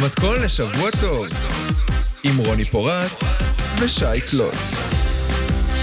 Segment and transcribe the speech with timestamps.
[0.00, 1.26] המתכון לשבוע טוב,
[2.24, 3.10] עם רוני פורט
[3.80, 4.54] ושי קלוט.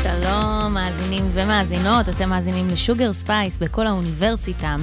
[0.03, 4.75] שלום, מאזינים ומאזינות, אתם מאזינים לשוגר ספייס בכל האוניברסיטה,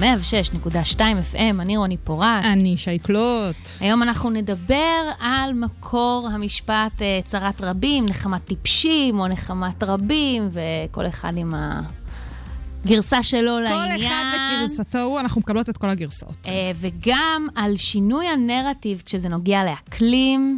[0.94, 0.98] 106.2
[1.32, 2.44] FM, אני רוני פורט.
[2.44, 3.56] אני שי קלוט.
[3.80, 11.06] היום אנחנו נדבר על מקור המשפט אה, צרת רבים, נחמת טיפשים או נחמת רבים, וכל
[11.06, 11.54] אחד עם
[12.84, 14.12] הגרסה שלו כל לעניין.
[14.12, 14.24] אחד
[14.66, 16.36] בגרסתו הוא, אנחנו מקבלות את כל הגרסאות.
[16.46, 20.56] אה, וגם על שינוי הנרטיב כשזה נוגע לאקלים.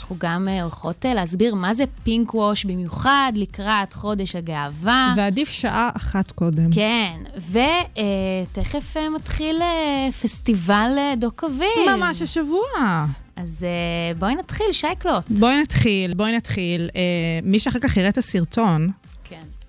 [0.00, 5.14] אנחנו גם אה, הולכות אה, להסביר מה זה פינק ווש, במיוחד לקראת חודש הגאווה.
[5.16, 6.70] ועדיף שעה אחת קודם.
[6.72, 11.96] כן, ותכף מתחיל אה, פסטיבל אה, דוק אביב.
[11.96, 13.06] ממש השבוע.
[13.36, 15.24] אז אה, בואי נתחיל, שייקלוט.
[15.30, 16.90] בואי נתחיל, בואי נתחיל.
[16.96, 17.00] אה,
[17.42, 18.90] מי שאחר כך יראה את הסרטון.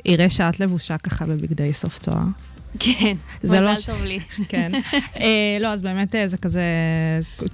[0.10, 2.18] יראה שאת לבושה ככה בבגדי סוף תואר.
[2.80, 4.20] כן, לא מזל ש- טוב לי.
[4.50, 4.72] כן.
[5.20, 6.62] אה, לא, אז באמת אה, זה כזה,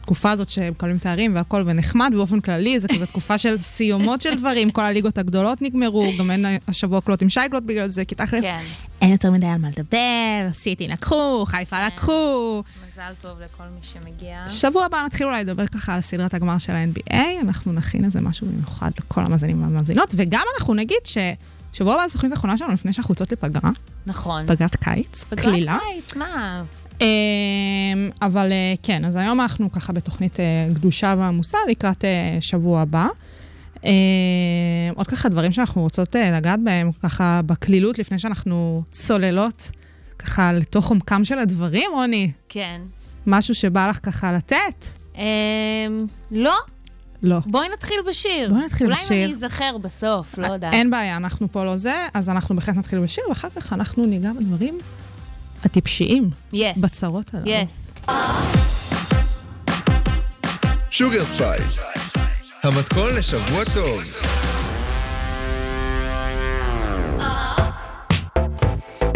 [0.02, 4.72] תקופה הזאת שמקבלים תארים והכל ונחמד, באופן כללי זה כזה תקופה של סיומות של דברים,
[4.72, 8.64] כל הליגות הגדולות נגמרו, גם אין השבוע קלוט עם שייקלוט בגלל זה, כי תכלס כן,
[9.02, 12.64] אין יותר מדי על מה לדבר, סיטי לקחו, חיפה לקחו.
[12.94, 14.50] מזל טוב לכל מי שמגיע.
[14.50, 18.48] שבוע הבא נתחיל אולי לדבר ככה על סדרת הגמר של ה-NBA, אנחנו נכין איזה משהו
[18.48, 20.98] במיוחד לכל המאזינים והמאזינות, וגם אנחנו נגיד
[21.76, 23.72] ששבוע הבא זו תוכנית האחרונה שלנו לפני שאנחנו יוצאות לפגרה,
[24.06, 24.48] נכון.
[24.48, 25.78] פגרת קיץ, פגרת קלילה.
[25.94, 26.64] קיץ, מה?
[27.02, 27.06] אמ,
[28.22, 33.08] אבל אה, כן, אז היום אנחנו ככה בתוכנית אה, גדושה ועמוסה לקראת אה, שבוע הבא.
[33.86, 33.92] אה,
[34.96, 39.72] עוד ככה דברים שאנחנו רוצות אה, לגעת בהם, ככה בקלילות, לפני שאנחנו צוללות
[40.20, 42.32] ככה לתוך עומקם של הדברים, רוני.
[42.50, 42.82] כן.
[43.28, 44.86] משהו שבא לך ככה לתת?
[45.16, 45.22] אמ,
[46.32, 46.56] לא,
[47.24, 47.38] לא.
[47.46, 48.50] בואי נתחיל בשיר.
[48.50, 49.18] בואי נתחיל אולי בשיר.
[49.18, 50.74] אם אני אזכר בסוף, לא יודעת.
[50.74, 54.32] אין בעיה, אנחנו פה לא זה, אז אנחנו בהחלט נתחיל בשיר, ואחר כך אנחנו ניגע
[54.34, 54.78] בדברים
[55.66, 56.78] הטיפשיים, yes.
[56.78, 57.46] בצרות הללו.
[57.50, 57.78] yes.
[60.92, 61.84] שוגר ספייס,
[62.64, 64.02] המתכון לשבוע טוב.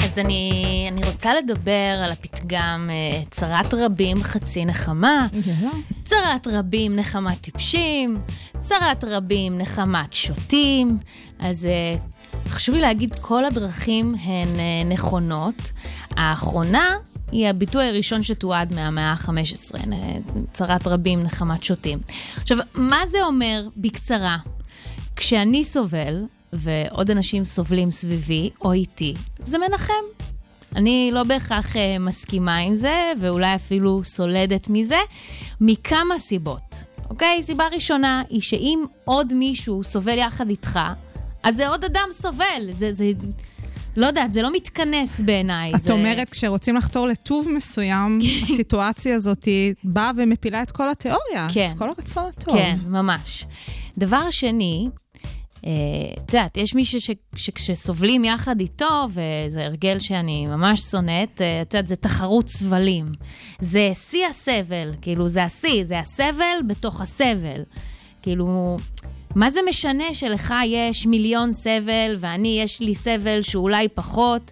[0.03, 0.68] אז אני
[1.19, 5.71] רוצה לדבר על הפתגם אה, צרת רבים חצי נחמה, יאללה.
[6.03, 8.21] צרת רבים נחמת טיפשים,
[8.61, 10.97] צרת רבים נחמת שוטים.
[11.39, 11.95] אז אה,
[12.49, 15.71] חשוב לי להגיד, כל הדרכים הן אה, נכונות.
[16.11, 16.95] האחרונה
[17.31, 19.79] היא הביטוי הראשון שתועד מהמאה ה-15,
[20.53, 21.99] צרת רבים נחמת שוטים.
[22.37, 24.37] עכשיו, מה זה אומר בקצרה?
[25.15, 30.28] כשאני סובל, ועוד אנשים סובלים סביבי או איתי, זה מנחם.
[30.75, 34.99] אני לא בהכרח אה, מסכימה עם זה, ואולי אפילו סולדת מזה,
[35.61, 36.83] מכמה סיבות.
[37.09, 37.43] אוקיי?
[37.43, 40.79] סיבה ראשונה היא שאם עוד מישהו סובל יחד איתך,
[41.43, 42.69] אז זה עוד אדם סובל.
[42.71, 43.11] זה, זה,
[43.97, 45.75] לא יודעת, זה לא מתכנס בעיניי.
[45.75, 45.93] את זה...
[45.93, 49.47] אומרת, כשרוצים לחתור לטוב מסוים, הסיטואציה הזאת
[49.83, 51.47] באה ומפילה את כל התיאוריה.
[51.53, 51.67] כן.
[51.71, 52.55] את כל הרצון הטוב.
[52.55, 53.45] כן, ממש.
[53.97, 54.89] דבר שני,
[55.61, 61.87] את יודעת, יש מישהו שכשסובלים יחד איתו, וזה הרגל שאני ממש שונאת, אה, את יודעת,
[61.87, 63.11] זה תחרות סבלים.
[63.59, 67.63] זה שיא הסבל, כאילו, זה השיא, זה הסבל בתוך הסבל.
[68.21, 68.77] כאילו,
[69.35, 74.51] מה זה משנה שלך יש מיליון סבל, ואני, יש לי סבל שאולי פחות?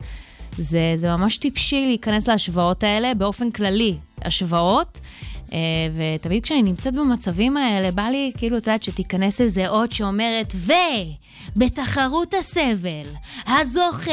[0.57, 3.97] זה, זה ממש טיפשי להיכנס להשוואות האלה באופן כללי.
[4.21, 4.99] השוואות.
[5.53, 5.57] אה,
[6.15, 10.71] ותמיד כשאני נמצאת במצבים האלה, בא לי, כאילו, את יודעת, שתיכנס איזה אות שאומרת, ו...
[11.55, 13.05] בתחרות הסבל,
[13.47, 14.11] הזוכה,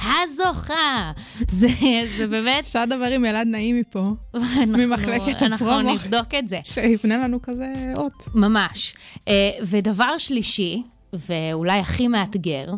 [0.00, 1.12] הזוכה.
[1.50, 1.68] זה,
[2.16, 2.64] זה באמת...
[2.64, 5.94] אפשר לדבר עם אלעד נעים מפה, אנחנו- ממחלקת אנחנו הפרומו.
[5.94, 6.58] נבדוק את זה.
[6.64, 8.12] שיבנה לנו כזה אות.
[8.34, 8.94] ממש.
[9.28, 10.82] אה, ודבר שלישי,
[11.12, 12.72] ואולי הכי מאתגר,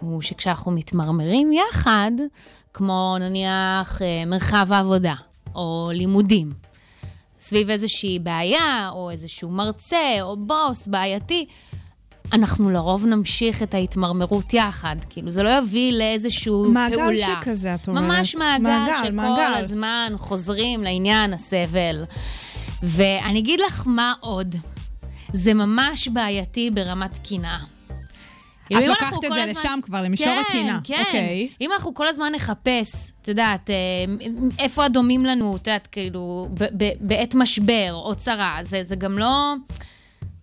[0.00, 2.12] הוא שכשאנחנו מתמרמרים יחד,
[2.74, 5.14] כמו נניח אה, מרחב העבודה,
[5.54, 6.52] או לימודים,
[7.44, 11.46] סביב איזושהי בעיה, או איזשהו מרצה, או בוס בעייתי,
[12.32, 14.96] אנחנו לרוב נמשיך את ההתמרמרות יחד.
[15.10, 17.40] כאילו, זה לא יביא לאיזשהו מעגל פעולה.
[17.42, 18.02] שכזה, את אומרת.
[18.04, 19.54] ממש מעגל, מעגל, שכל מעגל.
[19.56, 22.04] הזמן חוזרים לעניין הסבל.
[22.82, 24.54] ואני אגיד לך מה עוד.
[25.32, 27.58] זה ממש בעייתי ברמת קנאה.
[28.66, 30.78] את לוקחת את זה הזמן- לשם כבר, למישור כן, הקנאה.
[30.84, 31.48] כן, אוקיי.
[31.60, 33.74] אם אנחנו כל הזמן נחפש, את יודעת, אה,
[34.58, 36.48] איפה הדומים לנו, את יודעת, כאילו,
[37.00, 39.54] בעת משבר או צרה, זה, זה גם לא...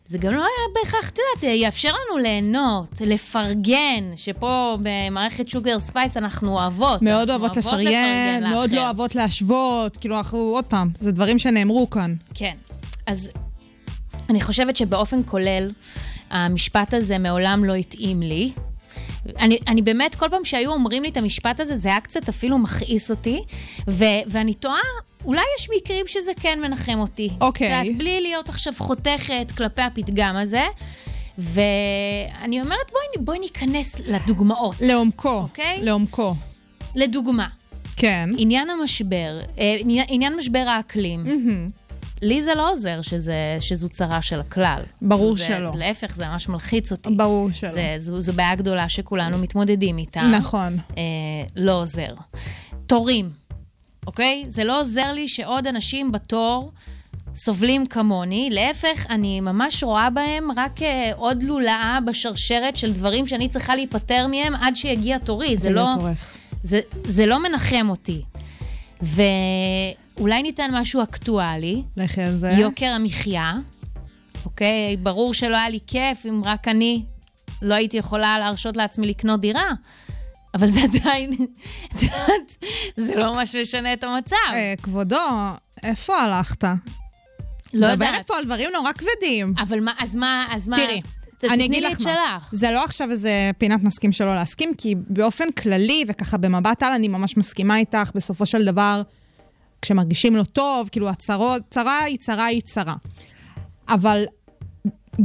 [0.05, 6.17] זה גם לא היה בהכרח, את יודעת, יאפשר לנו ליהנות, לפרגן, שפה במערכת שוגר ספייס
[6.17, 7.01] אנחנו אוהבות.
[7.01, 8.75] מאוד אנחנו אוהבות לפרגן, מאוד לאחר.
[8.81, 12.15] לא אוהבות להשוות, כאילו אנחנו, עוד פעם, זה דברים שנאמרו כאן.
[12.33, 12.53] כן.
[13.05, 13.31] אז
[14.29, 15.71] אני חושבת שבאופן כולל,
[16.31, 18.51] המשפט הזה מעולם לא התאים לי.
[19.39, 22.57] אני, אני באמת, כל פעם שהיו אומרים לי את המשפט הזה, זה היה קצת אפילו
[22.57, 23.41] מכעיס אותי,
[23.87, 24.81] ו, ואני תוהה,
[25.25, 27.29] אולי יש מקרים שזה כן מנחם אותי.
[27.41, 27.79] אוקיי.
[27.79, 30.63] את יודעת, בלי להיות עכשיו חותכת כלפי הפתגם הזה.
[31.37, 34.75] ואני אומרת, בואי, בואי ניכנס לדוגמאות.
[34.81, 35.37] לעומקו.
[35.37, 35.79] אוקיי.
[35.81, 36.35] לעומקו.
[36.95, 37.47] לדוגמה,
[37.95, 38.29] כן.
[38.37, 39.75] עניין המשבר, אה,
[40.07, 41.23] עניין, משבר האקלים.
[41.23, 41.67] מהמם.
[42.21, 44.81] לי זה לא עוזר שזה, שזו צרה של הכלל.
[45.01, 45.71] ברור זה, שלא.
[45.75, 47.09] להפך, זה ממש מלחיץ אותי.
[47.09, 47.69] ברור שלא.
[47.69, 50.21] זה, זו, זו בעיה גדולה שכולנו מתמודדים איתה.
[50.21, 50.77] נכון.
[50.97, 51.03] אה,
[51.55, 52.13] לא עוזר.
[52.87, 53.29] תורים,
[54.07, 54.45] אוקיי?
[54.47, 56.71] זה לא עוזר לי שעוד אנשים בתור
[57.35, 58.49] סובלים כמוני.
[58.51, 64.27] להפך, אני ממש רואה בהם רק אה, עוד לולאה בשרשרת של דברים שאני צריכה להיפטר
[64.27, 65.57] מהם עד שיגיע תורי.
[65.57, 65.89] זה, זה לא...
[65.97, 66.11] לא.
[66.63, 68.21] זה, זה לא מנחם אותי.
[70.21, 72.51] ואולי ניתן משהו אקטואלי, לכי על זה.
[72.51, 73.53] יוקר המחיה,
[74.45, 74.97] אוקיי?
[74.97, 77.03] ברור שלא היה לי כיף אם רק אני
[77.61, 79.69] לא הייתי יכולה להרשות לעצמי לקנות דירה,
[80.53, 81.31] אבל זה עדיין,
[81.95, 82.63] את יודעת,
[82.97, 84.35] זה לא ממש משנה את המצב.
[84.53, 85.17] אה, כבודו,
[85.83, 86.63] איפה הלכת?
[86.63, 88.27] לא מדברת יודעת.
[88.27, 89.53] פה על דברים נורא כבדים.
[89.57, 90.75] אבל מה, אז מה, אז מה...
[90.75, 91.01] תראי,
[91.43, 92.37] אני אגיד לך מה.
[92.51, 97.07] זה לא עכשיו איזה פינת נסכים שלא להסכים, כי באופן כללי, וככה במבט על, אני
[97.07, 99.01] ממש מסכימה איתך, בסופו של דבר,
[99.81, 102.95] כשמרגישים לא טוב, כאילו הצרות, צרה היא צרה היא צרה.
[103.89, 104.23] אבל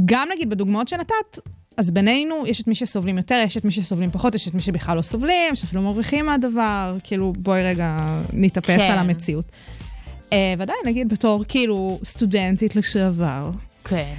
[0.05, 1.39] גם נגיד בדוגמאות שנתת,
[1.77, 4.61] אז בינינו, יש את מי שסובלים יותר, יש את מי שסובלים פחות, יש את מי
[4.61, 8.91] שבכלל לא סובלים, שאפילו מרוויחים מהדבר, כאילו, בואי רגע נתאפס כן.
[8.91, 9.45] על המציאות.
[10.29, 13.51] Uh, ודאי, נגיד בתור כאילו סטודנטית לשעבר,
[13.83, 14.13] כן.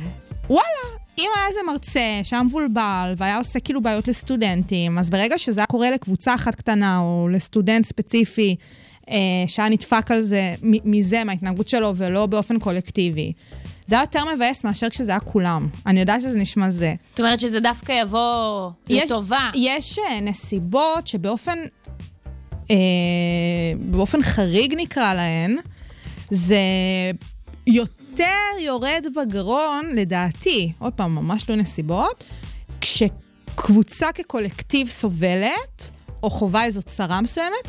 [0.50, 5.60] וואלה, אם היה איזה מרצה שהיה מבולבל והיה עושה כאילו בעיות לסטודנטים, אז ברגע שזה
[5.60, 8.56] היה קורה לקבוצה אחת קטנה או לסטודנט ספציפי
[9.46, 13.32] שהיה נדפק על זה, מזה, מההתנהגות שלו, ולא באופן קולקטיבי,
[13.86, 15.68] זה היה יותר מבאס מאשר כשזה היה כולם.
[15.86, 16.94] אני יודעת שזה נשמע זה.
[17.10, 19.50] זאת אומרת שזה דווקא יבוא יש- לטובה.
[19.54, 21.58] יש אה, נסיבות שבאופן,
[22.70, 22.76] אה,
[23.80, 25.56] באופן חריג נקרא להן,
[26.30, 26.58] זה
[27.66, 28.24] יותר
[28.60, 32.24] יורד בגרון, לדעתי, עוד פעם, ממש לא נסיבות,
[32.80, 35.90] כשקבוצה כקולקטיב סובלת,
[36.22, 37.68] או חווה איזו צרה מסוימת,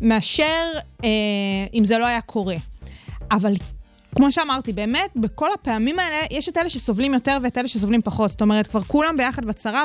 [0.00, 0.64] מאשר
[1.04, 1.08] אה,
[1.74, 2.56] אם זה לא היה קורה.
[3.30, 3.52] אבל
[4.16, 8.30] כמו שאמרתי, באמת, בכל הפעמים האלה, יש את אלה שסובלים יותר ואת אלה שסובלים פחות.
[8.30, 9.84] זאת אומרת, כבר כולם ביחד בצרה,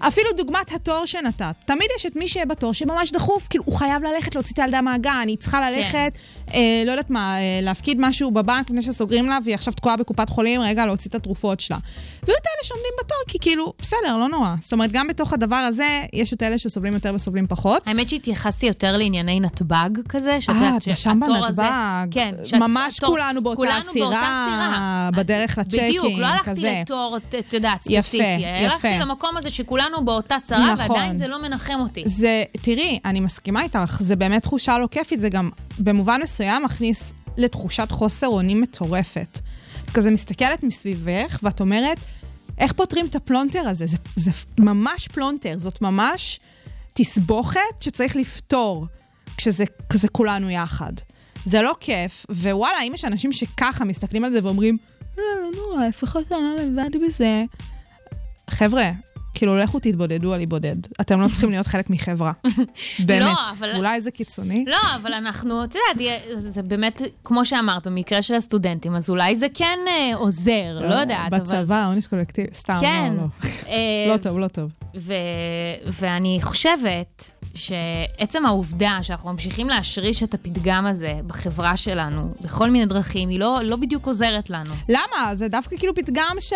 [0.00, 1.54] ואפילו דוגמת התור שנתת.
[1.66, 4.80] תמיד יש את מי שיהיה בתור שממש דחוף, כאילו, הוא חייב ללכת להוציא את הילדה
[4.80, 6.18] מהגן, היא צריכה ללכת,
[6.54, 10.28] אה, לא יודעת מה, אה, להפקיד משהו בבנק לפני שסוגרים לה, והיא עכשיו תקועה בקופת
[10.28, 11.78] חולים, רגע, להוציא את התרופות שלה.
[12.24, 14.54] ויהיו את אלה שעומדים בתור, כי כאילו, בסדר, לא נורא.
[14.60, 17.82] זאת אומרת, גם בתוך הדבר הזה, יש את אלה שסובלים יותר וסובלים פחות.
[17.86, 22.14] האמת שהתייחסתי יותר לענייני נתב"ג כזה, שאת אה, יודעת שם שהתור הזה- בנתב"ג.
[22.14, 22.34] כן.
[22.60, 25.10] ממש כולנו כולנו סירה, באותה סירה.
[25.16, 26.80] בדרך לצ'קים, בדיוק, לא הלכתי כזה.
[26.82, 28.46] לתור, את יודעת, יפה, ספציפי.
[28.46, 29.04] הלכתי יפה.
[29.04, 30.90] למקום הזה שכולנו באותה צרה, נכון.
[30.90, 32.02] ועדיין זה לא מנחם אותי.
[32.06, 37.14] זה, תראי, אני מסכימה איתך, זה באמת תחושה לא כיפית, זה גם במובן מסוים מכניס
[37.36, 39.40] לתחושת חוסר אונים מטורפת.
[39.84, 41.98] את כזה מסתכלת מסביבך, ואת אומרת,
[42.58, 43.86] איך פותרים את הפלונטר הזה?
[43.86, 46.40] זה, זה ממש פלונטר, זאת ממש
[46.92, 48.86] תסבוכת שצריך לפתור,
[49.36, 50.92] כשזה כזה כולנו יחד.
[51.48, 54.76] זה לא כיף, ווואלה, אם יש אנשים שככה מסתכלים על זה ואומרים,
[55.18, 57.44] אה, לא נורא, לפחות אני לא לבד בזה.
[58.50, 58.90] חבר'ה,
[59.34, 60.76] כאילו, לכו תתבודדו על להיבודד.
[61.00, 62.32] אתם לא צריכים להיות חלק מחברה.
[63.06, 63.22] באמת.
[63.22, 64.64] לא, אבל- אולי זה קיצוני?
[64.66, 69.46] לא, אבל אנחנו, את יודעת, זה באמת, כמו שאמרת, במקרה של הסטודנטים, אז אולי זה
[69.54, 71.38] כן אה, עוזר, לא יודעת, אבל...
[71.38, 73.12] בצבא, עונש קולקטיבי, סתם, כן.
[73.16, 73.48] לא, לא.
[73.68, 74.70] אה, לא טוב, לא טוב.
[74.96, 75.12] ו-
[76.00, 83.28] ואני חושבת שעצם העובדה שאנחנו ממשיכים להשריש את הפתגם הזה בחברה שלנו, בכל מיני דרכים,
[83.28, 84.74] היא לא, לא בדיוק עוזרת לנו.
[84.88, 85.34] למה?
[85.34, 86.52] זה דווקא כאילו פתגם ש...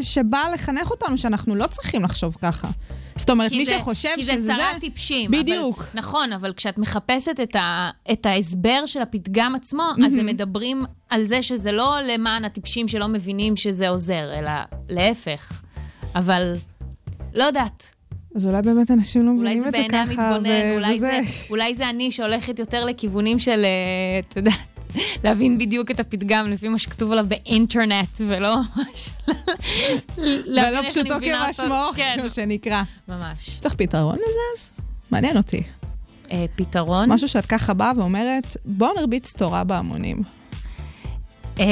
[0.00, 2.68] שבא לחנך אותנו שאנחנו לא צריכים לחשוב ככה.
[3.16, 5.30] זאת אומרת, כי מי זה- שחושב כי שזה זה צרה טיפשים.
[5.30, 5.78] בדיוק.
[5.78, 10.06] אבל, נכון, אבל כשאת מחפשת את, ה, את ההסבר של הפתגם עצמו, mm-hmm.
[10.06, 14.50] אז הם מדברים על זה שזה לא למען הטיפשים שלא מבינים שזה עוזר, אלא
[14.88, 15.62] להפך.
[16.14, 16.56] אבל
[17.34, 17.94] לא יודעת,
[18.34, 20.98] אז אולי באמת אנשים לא מבינים את זה בעיני ככה, המתבונן, ו- אולי.
[20.98, 21.20] זה,
[21.50, 24.54] אולי זה אני שהולכת יותר לכיוונים של, אה, את יודעת,
[25.24, 29.10] להבין בדיוק את הפתגם לפי מה שכתוב עליו באינטרנט, ולא ממש...
[30.46, 31.14] ולא פשוטו.
[31.20, 32.82] כמשמעו, כן, כמו שנקרא.
[33.08, 33.48] ממש.
[33.48, 34.70] יש לך פתרון לזה אז?
[35.10, 35.62] מעניין אותי.
[36.32, 37.12] אה, פתרון?
[37.12, 40.22] משהו שאת ככה באה ואומרת, בואו נרביץ תורה בהמונים.
[41.60, 41.64] אה,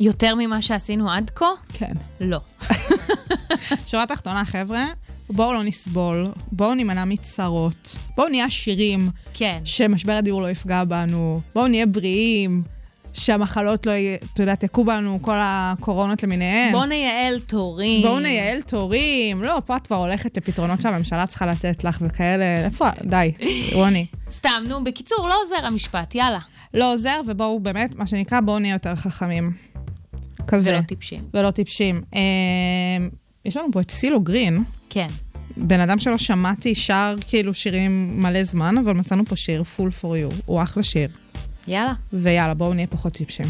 [0.00, 1.46] יותר ממה שעשינו עד כה?
[1.72, 1.92] כן.
[2.20, 2.38] לא.
[3.86, 4.86] שורה תחתונה, חבר'ה,
[5.32, 9.60] בואו לא נסבול, בואו נימנע מצרות, בואו נהיה עשירים, כן.
[9.64, 12.62] שמשבר הדיור לא יפגע בנו, בואו נהיה בריאים,
[13.12, 16.72] שהמחלות לא, י- את יודעת, יכו בנו כל הקורונות למיניהן.
[16.72, 18.02] בואו נייעל תורים.
[18.02, 19.42] בואו נייעל תורים.
[19.44, 22.64] לא, פה את כבר הולכת לפתרונות שהממשלה צריכה לתת לך וכאלה.
[22.64, 22.88] איפה?
[23.04, 23.32] די,
[23.72, 24.06] רוני.
[24.38, 26.38] סתם, נו, בקיצור, לא עוזר המשפט, יאללה.
[26.74, 29.52] לא עוזר, ובואו באמת, מה שנקרא, בואו נהיה יותר חכמים.
[30.46, 30.70] כזה.
[30.72, 31.24] ולא טיפשים.
[31.34, 32.02] ולא טיפשים.
[33.44, 35.08] יש לנו פה את סילו גרין, כן.
[35.56, 40.06] בן אדם שלא שמעתי שר כאילו שירים מלא זמן, אבל מצאנו פה שיר, Full for
[40.06, 40.34] you.
[40.46, 41.08] הוא אחלה שיר.
[41.68, 41.92] יאללה.
[42.12, 43.46] ויאללה, בואו נהיה פחות טיפשים.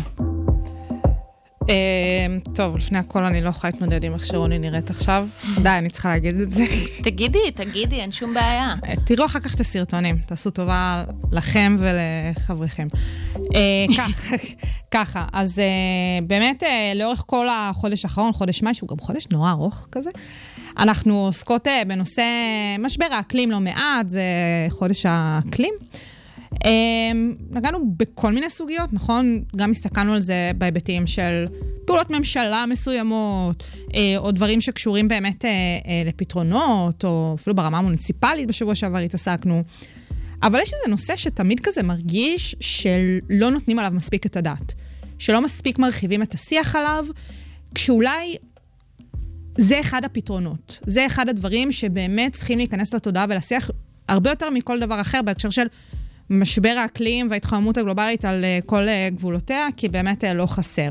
[1.71, 5.27] אה, טוב, לפני הכל אני לא יכולה להתמודד עם איך שרוני נראית עכשיו.
[5.63, 6.65] די, אני צריכה להגיד את זה.
[7.03, 8.75] תגידי, תגידי, אין שום בעיה.
[8.87, 12.89] אה, תראו אחר כך את הסרטונים, תעשו טובה לכם ולחבריכם.
[13.37, 14.07] אה,
[14.91, 16.63] ככה, אז אה, באמת
[16.95, 20.11] לאורך כל החודש האחרון, חודש מאי, שהוא גם חודש נורא ארוך כזה,
[20.79, 22.23] אנחנו עוסקות בנושא
[22.79, 24.23] משבר האקלים לא מעט, זה
[24.71, 25.75] חודש האקלים.
[26.65, 26.71] אה,
[27.51, 29.43] נגענו בכל מיני סוגיות, נכון?
[29.57, 31.47] גם הסתכלנו על זה בהיבטים של
[31.85, 33.63] פעולות ממשלה מסוימות,
[33.95, 39.63] אה, או דברים שקשורים באמת אה, אה, לפתרונות, או אפילו ברמה המוניציפלית בשבוע שעבר התעסקנו.
[40.43, 44.73] אבל יש איזה נושא שתמיד כזה מרגיש שלא נותנים עליו מספיק את הדעת.
[45.19, 47.07] שלא מספיק מרחיבים את השיח עליו,
[47.75, 48.37] כשאולי
[49.59, 50.79] זה אחד הפתרונות.
[50.87, 53.71] זה אחד הדברים שבאמת צריכים להיכנס לתודעה ולשיח
[54.09, 55.67] הרבה יותר מכל דבר אחר בהקשר של
[56.31, 60.91] משבר האקלים וההתחממות הגלובלית על אה, כל אה, גבולותיה, כי באמת אה, לא חסר.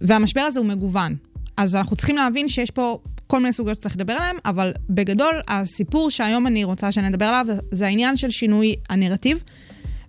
[0.00, 1.16] והמשבר הזה הוא מגוון.
[1.56, 6.10] אז אנחנו צריכים להבין שיש פה כל מיני סוגיות שצריך לדבר עליהן, אבל בגדול, הסיפור
[6.10, 9.42] שהיום אני רוצה שנדבר עליו, זה העניין של שינוי הנרטיב,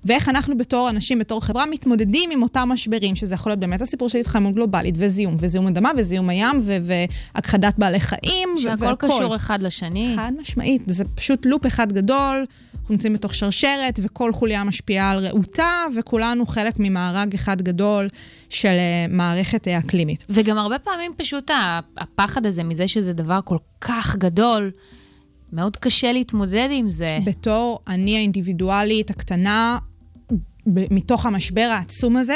[0.06, 4.10] ואיך אנחנו בתור אנשים, בתור חברה, מתמודדים עם אותם משברים, שזה יכול להיות באמת הסיפור
[4.10, 9.08] של התחממות גלובלית, וזיהום, וזיהום אדמה, וזיהום הים, והכחדת בעלי חיים, ו- שהכל והכל.
[9.08, 10.14] קשור אחד לשני.
[10.16, 15.20] חד משמעית, זה פשוט לופ אחד גדול, אנחנו נמצאים בתוך שרשרת, וכל חוליה משפיעה על
[15.20, 18.08] רעותה, וכולנו חלק ממארג אחד גדול
[18.50, 20.26] של אה, מערכת אה, אקלימית.
[20.30, 21.52] וגם הרבה פעמים פשוט
[21.98, 24.72] הפחד הזה מזה שזה דבר כל כך גדול,
[25.54, 27.20] מאוד קשה להתמודד עם זה.
[27.26, 29.78] בתור אני האינדיבידואלית הקטנה,
[30.68, 32.36] ב- מתוך המשבר העצום הזה,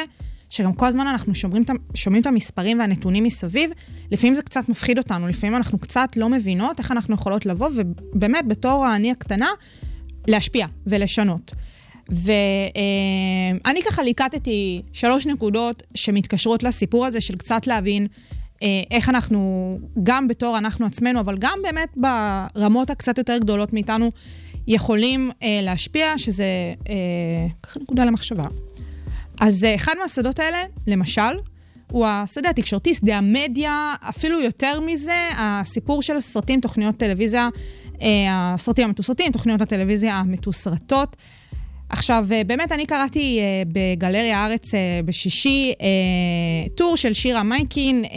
[0.50, 1.64] שגם כל הזמן אנחנו שומרים,
[1.94, 3.72] שומעים את המספרים והנתונים מסביב,
[4.12, 8.48] לפעמים זה קצת מפחיד אותנו, לפעמים אנחנו קצת לא מבינות איך אנחנו יכולות לבוא, ובאמת,
[8.48, 9.50] בתור האני הקטנה,
[10.28, 11.54] להשפיע ולשנות.
[12.10, 18.08] ואני ככה ליקטתי שלוש נקודות שמתקשרות לסיפור הזה של קצת להבין
[18.64, 21.98] אה, איך אנחנו, גם בתור אנחנו עצמנו, אבל גם באמת
[22.56, 24.12] ברמות הקצת יותר גדולות מאיתנו,
[24.68, 26.46] יכולים אה, להשפיע, שזה
[26.90, 26.96] אה,
[27.64, 28.44] ככה נקודה למחשבה.
[29.42, 30.58] אז אה, אחד מהשדות האלה,
[30.88, 31.22] למשל,
[31.92, 37.50] הוא השדה התקשורתי, שדה המדיה, אפילו יותר מזה, הסיפור של סרטים, תוכניות טלוויזיה,
[38.02, 41.16] אה, הסרטים המתוסרטים, תוכניות הטלוויזיה המתוסרטות.
[41.90, 48.06] עכשיו, אה, באמת, אני קראתי אה, בגלריה הארץ אה, בשישי אה, טור של שירה מייקין.
[48.06, 48.10] אה,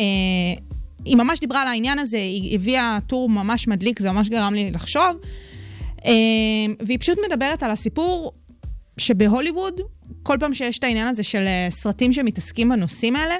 [1.04, 4.70] היא ממש דיברה על העניין הזה, היא הביאה טור ממש מדליק, זה ממש גרם לי
[4.70, 5.16] לחשוב.
[6.06, 6.12] אה,
[6.80, 8.32] והיא פשוט מדברת על הסיפור
[8.98, 9.80] שבהוליווד,
[10.22, 13.34] כל פעם שיש את העניין הזה של אה, סרטים שמתעסקים בנושאים האלה,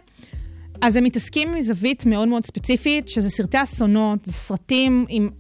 [0.83, 5.31] אז הם מתעסקים מזווית מאוד מאוד ספציפית, שזה סרטי אסונות, זה סרטים עם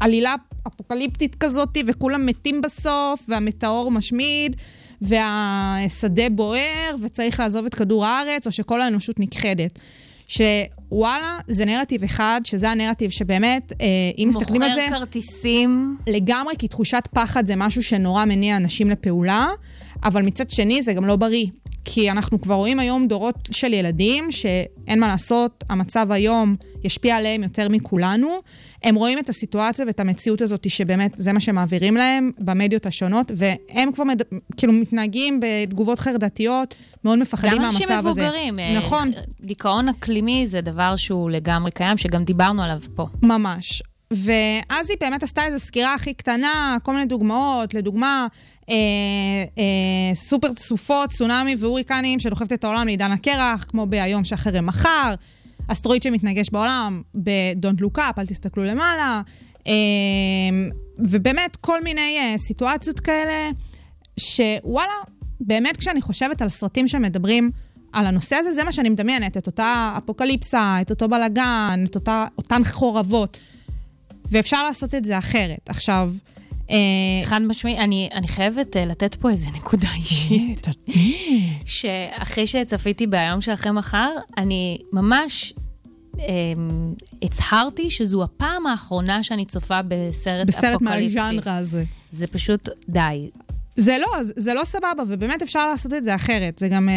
[0.00, 0.34] עלילה
[0.66, 4.56] אפוקליפטית כזאת, וכולם מתים בסוף, והמטאור משמיד,
[5.02, 9.78] והשדה בוער, וצריך לעזוב את כדור הארץ, או שכל האנושות נכחדת.
[10.28, 13.86] שוואלה, זה נרטיב אחד, שזה הנרטיב שבאמת, אה,
[14.18, 14.84] אם מסתכלים על זה...
[14.84, 15.96] מוכר כרטיסים.
[16.06, 19.46] לגמרי, כי תחושת פחד זה משהו שנורא מניע אנשים לפעולה,
[20.04, 21.46] אבל מצד שני זה גם לא בריא.
[21.84, 27.42] כי אנחנו כבר רואים היום דורות של ילדים, שאין מה לעשות, המצב היום ישפיע עליהם
[27.42, 28.28] יותר מכולנו.
[28.82, 33.92] הם רואים את הסיטואציה ואת המציאות הזאת, שבאמת זה מה שמעבירים להם במדיות השונות, והם
[33.92, 34.22] כבר מד...
[34.56, 36.74] כאילו מתנהגים בתגובות חרדתיות,
[37.04, 38.22] מאוד מפחדים גם מהמצב אנשים הזה.
[38.22, 38.58] מבוגרים.
[38.58, 39.10] אה, נכון.
[39.40, 43.06] דיכאון אקלימי זה דבר שהוא לגמרי קיים, שגם דיברנו עליו פה.
[43.22, 43.82] ממש.
[44.14, 48.26] ואז היא באמת עשתה איזו סקירה הכי קטנה, כל מיני דוגמאות, לדוגמה,
[48.68, 48.74] אה,
[49.58, 55.14] אה, סופר סופות, צונאמי והוריקנים שדוחפת את העולם לעידן הקרח, כמו בהיום שאחרי מחר,
[55.68, 59.22] אסטרואיד שמתנגש בעולם ב-Don't look up, אל תסתכלו למעלה,
[59.66, 59.72] אה,
[60.98, 63.50] ובאמת כל מיני אה, סיטואציות כאלה,
[64.16, 64.92] שוואלה,
[65.40, 67.50] באמת כשאני חושבת על סרטים שמדברים
[67.92, 72.26] על הנושא הזה, זה מה שאני מדמיינת, את אותה אפוקליפסה, את אותו בלאגן, את אותה,
[72.38, 73.38] אותן חורבות.
[74.30, 75.68] ואפשר לעשות את זה אחרת.
[75.68, 76.12] עכשיו,
[76.70, 76.76] אה,
[77.24, 80.66] חד משמעי, אני, אני חייבת uh, לתת פה איזה נקודה אישית,
[81.64, 85.54] שאחרי שצפיתי ביום שאחרי מחר, אני ממש
[87.22, 91.04] הצהרתי שזו הפעם האחרונה שאני צופה בסרט בסרט אפוקליפטי.
[91.04, 91.84] מהז'אנרה הזה.
[92.12, 93.30] זה פשוט, די.
[93.76, 96.58] זה לא, זה לא סבבה, ובאמת אפשר לעשות את זה אחרת.
[96.58, 96.88] זה גם...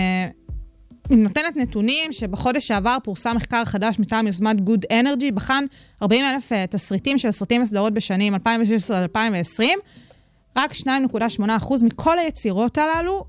[1.10, 5.66] היא נותנת נתונים שבחודש שעבר פורסם מחקר חדש מטעם יוזמת Good Energy, בחן
[6.02, 9.80] 40 אלף אה, תסריטים של סרטים וסדרות בשנים 2016 2020.
[10.58, 13.26] רק 2.8% מכל היצירות הללו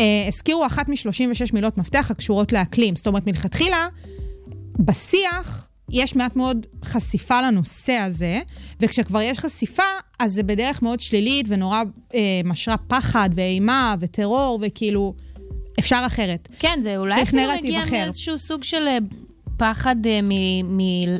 [0.00, 2.96] אה, הזכירו אחת מ-36 מילות מפתח הקשורות לאקלים.
[2.96, 3.88] זאת אומרת, מלכתחילה,
[4.78, 8.40] בשיח יש מעט מאוד חשיפה לנושא הזה,
[8.80, 9.82] וכשכבר יש חשיפה,
[10.18, 11.82] אז זה בדרך מאוד שלילית ונורא
[12.14, 15.12] אה, משרה פחד ואימה וטרור, וכאילו,
[15.78, 16.48] אפשר אחרת.
[16.58, 18.98] כן, זה אולי אפילו מגיע מאיזשהו סוג של אה,
[19.56, 20.28] פחד אה, מ...
[20.76, 21.18] מ-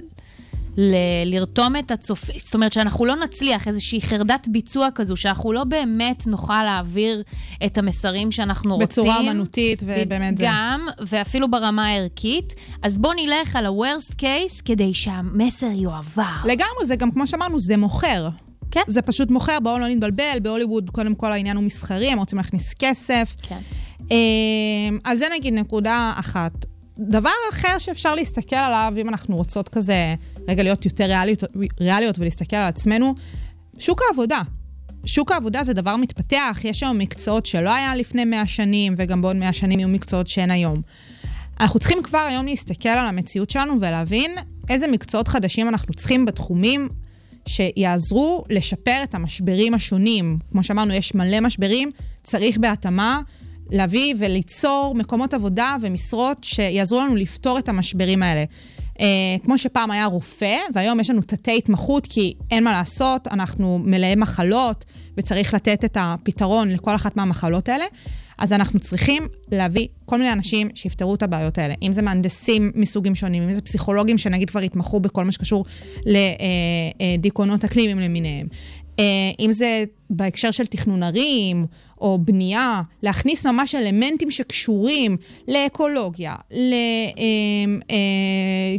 [0.77, 0.95] ל-
[1.27, 6.27] לרתום את הצופים, זאת אומרת שאנחנו לא נצליח, איזושהי חרדת ביצוע כזו, שאנחנו לא באמת
[6.27, 7.23] נוכל להעביר
[7.67, 9.23] את המסרים שאנחנו בצורה רוצים.
[9.23, 10.45] בצורה אמנותית, ובאמת זה.
[10.47, 12.55] גם, ואפילו ברמה הערכית.
[12.83, 16.23] אז בואו נלך על ה-worst case כדי שהמסר יועבר.
[16.45, 18.29] לגמרי, זה גם, כמו שאמרנו, זה מוכר.
[18.71, 18.81] כן.
[18.87, 22.75] זה פשוט מוכר, בואו לא נתבלבל, בהוליווד קודם כל העניין הוא מסחרי, הם רוצים להכניס
[22.79, 23.35] כסף.
[23.43, 23.59] כן.
[24.11, 26.53] אמ, אז זה נגיד נקודה אחת.
[26.99, 30.15] דבר אחר שאפשר להסתכל עליו, אם אנחנו רוצות כזה
[30.49, 31.45] רגע להיות יותר ריאליות,
[31.81, 33.15] ריאליות ולהסתכל על עצמנו,
[33.79, 34.43] שוק העבודה.
[35.05, 39.37] שוק העבודה זה דבר מתפתח, יש היום מקצועות שלא היה לפני 100 שנים, וגם בעוד
[39.37, 40.83] 100 שנים יהיו מקצועות שאין היום.
[41.61, 44.31] אנחנו צריכים כבר היום להסתכל על המציאות שלנו ולהבין
[44.69, 46.89] איזה מקצועות חדשים אנחנו צריכים בתחומים
[47.47, 50.39] שיעזרו לשפר את המשברים השונים.
[50.51, 51.91] כמו שאמרנו, יש מלא משברים,
[52.23, 53.21] צריך בהתאמה
[53.73, 58.45] להביא וליצור מקומות עבודה ומשרות שיעזרו לנו לפתור את המשברים האלה.
[58.93, 63.79] Uh, כמו שפעם היה רופא, והיום יש לנו תתי התמחות, כי אין מה לעשות, אנחנו
[63.85, 64.85] מלאי מחלות,
[65.17, 67.85] וצריך לתת את הפתרון לכל אחת מהמחלות האלה.
[68.39, 71.75] אז אנחנו צריכים להביא כל מיני אנשים שיפתרו את הבעיות האלה.
[71.83, 75.65] אם זה מהנדסים מסוגים שונים, אם זה פסיכולוגים שנגיד כבר התמחו בכל מה שקשור
[76.07, 78.47] לדיכאונות אקלימיים למיניהם.
[78.99, 79.05] אה,
[79.41, 81.67] אם זה בהקשר של תכנון ערים,
[82.01, 85.17] או בנייה, להכניס ממש אלמנטים שקשורים
[85.49, 86.35] לאקולוגיה,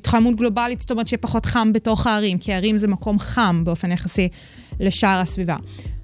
[0.02, 3.20] להתחממות אה, אה, גלובלית, זאת אומרת שיהיה פחות חם בתוך הערים, כי הערים זה מקום
[3.20, 4.28] חם באופן יחסי
[4.80, 5.56] לשאר הסביבה.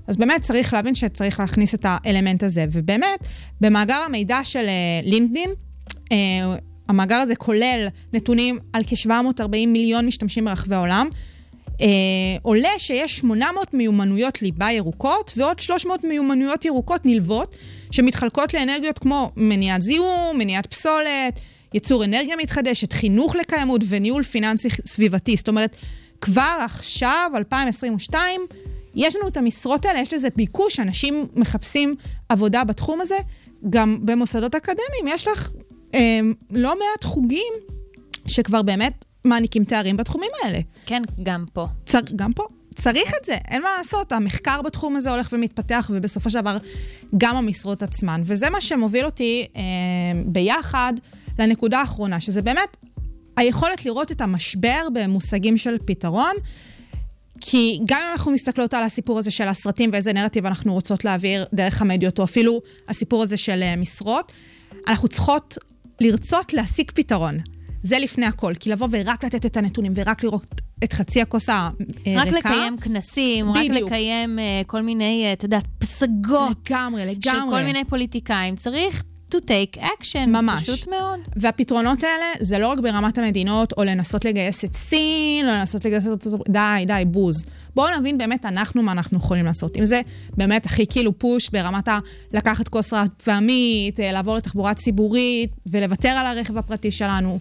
[0.08, 2.66] אז באמת צריך להבין שצריך להכניס את האלמנט הזה.
[2.72, 3.20] ובאמת,
[3.62, 4.66] במאגר המידע של
[5.04, 5.50] לינקדין,
[6.88, 11.08] המאגר הזה כולל נתונים על כ-740 מיליון משתמשים ברחבי העולם.
[11.82, 11.88] אה,
[12.42, 17.56] עולה שיש 800 מיומנויות ליבה ירוקות ועוד 300 מיומנויות ירוקות נלוות
[17.92, 21.40] שמתחלקות לאנרגיות כמו מניעת זיהום, מניעת פסולת,
[21.74, 25.36] ייצור אנרגיה מתחדשת, חינוך לקיימות וניהול פיננסי סביבתי.
[25.36, 25.76] זאת אומרת,
[26.22, 28.42] כבר עכשיו, 2022,
[28.96, 31.96] יש לנו את המשרות האלה, יש לזה ביקוש, אנשים מחפשים
[32.30, 33.18] עבודה בתחום הזה.
[33.70, 35.50] גם במוסדות אקדמיים יש לך
[35.94, 36.20] אה,
[36.52, 37.54] לא מעט חוגים
[38.28, 40.60] שכבר באמת מעניקים תארים בתחומים האלה.
[40.86, 41.68] כן, גם פה.
[41.86, 42.44] צר, גם פה.
[42.76, 46.58] צריך את זה, אין מה לעשות, המחקר בתחום הזה הולך ומתפתח, ובסופו של דבר
[47.18, 48.22] גם המשרות עצמן.
[48.24, 49.62] וזה מה שמוביל אותי אה,
[50.26, 50.94] ביחד
[51.40, 52.78] לנקודה האחרונה, שזה באמת
[53.38, 56.34] היכולת לראות את המשבר במושגים של פתרון.
[57.42, 61.46] כי גם אם אנחנו מסתכלות על הסיפור הזה של הסרטים ואיזה נרטיב אנחנו רוצות להעביר
[61.54, 64.32] דרך המדיות, או אפילו הסיפור הזה של אה, משרות,
[64.88, 65.58] אנחנו צריכות
[66.02, 67.38] לרצות להשיג פתרון.
[67.84, 72.22] זה לפני הכל, כי לבוא ורק לתת את הנתונים ורק לראות את חצי הכוס הריקה.
[72.22, 73.76] רק לקיים כנסים, בדיוק.
[73.76, 76.70] רק לקיים uh, כל מיני, uh, את יודעת, פסגות.
[76.70, 77.22] לגמרי, לגמרי.
[77.22, 78.56] של כל מיני פוליטיקאים.
[78.56, 80.28] צריך to take action.
[80.28, 80.70] ממש.
[80.70, 81.20] פשוט מאוד.
[81.36, 86.08] והפתרונות האלה, זה לא רק ברמת המדינות, או לנסות לגייס את סין, או לנסות לגייס
[86.08, 86.28] את...
[86.50, 87.46] די, די, בוז.
[87.76, 89.78] בואו נבין באמת אנחנו מה אנחנו יכולים לעשות.
[89.78, 90.02] אם זה
[90.38, 92.00] באמת הכי כאילו פוש ברמת ה...
[92.34, 97.40] לקחת כוס רב פעמית, אה, לעבור לתחבורה ציבורית, ולוותר על הרכב הפרטי שלנו.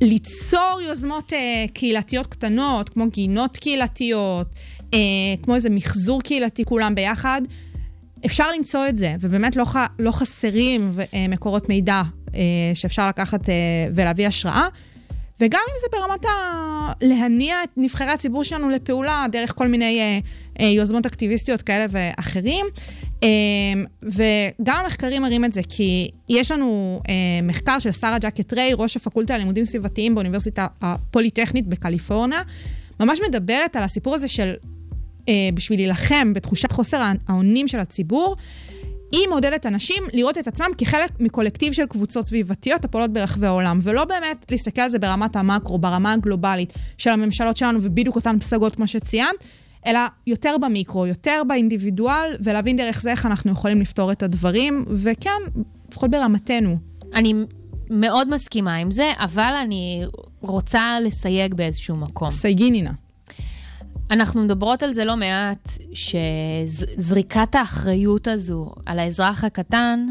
[0.00, 4.46] ליצור יוזמות אה, קהילתיות קטנות, כמו גינות קהילתיות,
[4.94, 4.98] אה,
[5.42, 7.42] כמו איזה מחזור קהילתי כולם ביחד,
[8.26, 12.02] אפשר למצוא את זה, ובאמת לא, ח, לא חסרים אה, מקורות מידע
[12.34, 12.40] אה,
[12.74, 13.54] שאפשר לקחת אה,
[13.94, 14.68] ולהביא השראה.
[15.40, 16.28] וגם אם זה ברמת ה...
[17.00, 20.18] להניע את נבחרי הציבור שלנו לפעולה דרך כל מיני אה,
[20.60, 22.66] אה, יוזמות אקטיביסטיות כאלה ואחרים.
[23.22, 23.28] אה,
[24.02, 28.96] וגם המחקרים מראים את זה, כי יש לנו אה, מחקר של שרה ג'קט ריי, ראש
[28.96, 32.42] הפקולטה ללימודים סביבתיים באוניברסיטה הפוליטכנית בקליפורניה,
[33.00, 34.54] ממש מדברת על הסיפור הזה של
[35.28, 38.36] אה, בשביל להילחם בתחושת חוסר האונים של הציבור.
[39.12, 44.04] היא מעודדת אנשים לראות את עצמם כחלק מקולקטיב של קבוצות סביבתיות הפועלות ברחבי העולם, ולא
[44.04, 48.86] באמת להסתכל על זה ברמת המקרו, ברמה הגלובלית של הממשלות שלנו, ובדיוק אותן פסגות כמו
[48.86, 49.34] שציינת,
[49.86, 55.40] אלא יותר במיקרו, יותר באינדיבידואל, ולהבין דרך זה איך אנחנו יכולים לפתור את הדברים, וכן,
[55.88, 56.78] לפחות ברמתנו.
[57.14, 57.34] אני
[57.90, 60.04] מאוד מסכימה עם זה, אבל אני
[60.40, 62.30] רוצה לסייג באיזשהו מקום.
[62.30, 62.92] סייגי נינה.
[64.10, 70.06] אנחנו מדברות על זה לא מעט, שזריקת האחריות הזו על האזרח הקטן,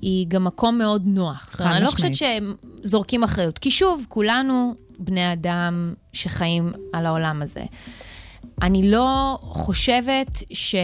[0.00, 1.48] היא גם מקום מאוד נוח.
[1.50, 7.06] זאת אומרת, אני לא חושבת שהם זורקים אחריות, כי שוב, כולנו בני אדם שחיים על
[7.06, 7.62] העולם הזה.
[8.62, 10.74] אני לא חושבת ש...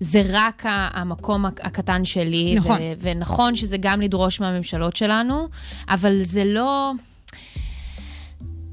[0.00, 2.54] זה רק המקום הקטן שלי.
[2.56, 2.78] נכון.
[2.80, 5.48] ו- ונכון שזה גם לדרוש מהממשלות שלנו,
[5.88, 6.92] אבל זה לא...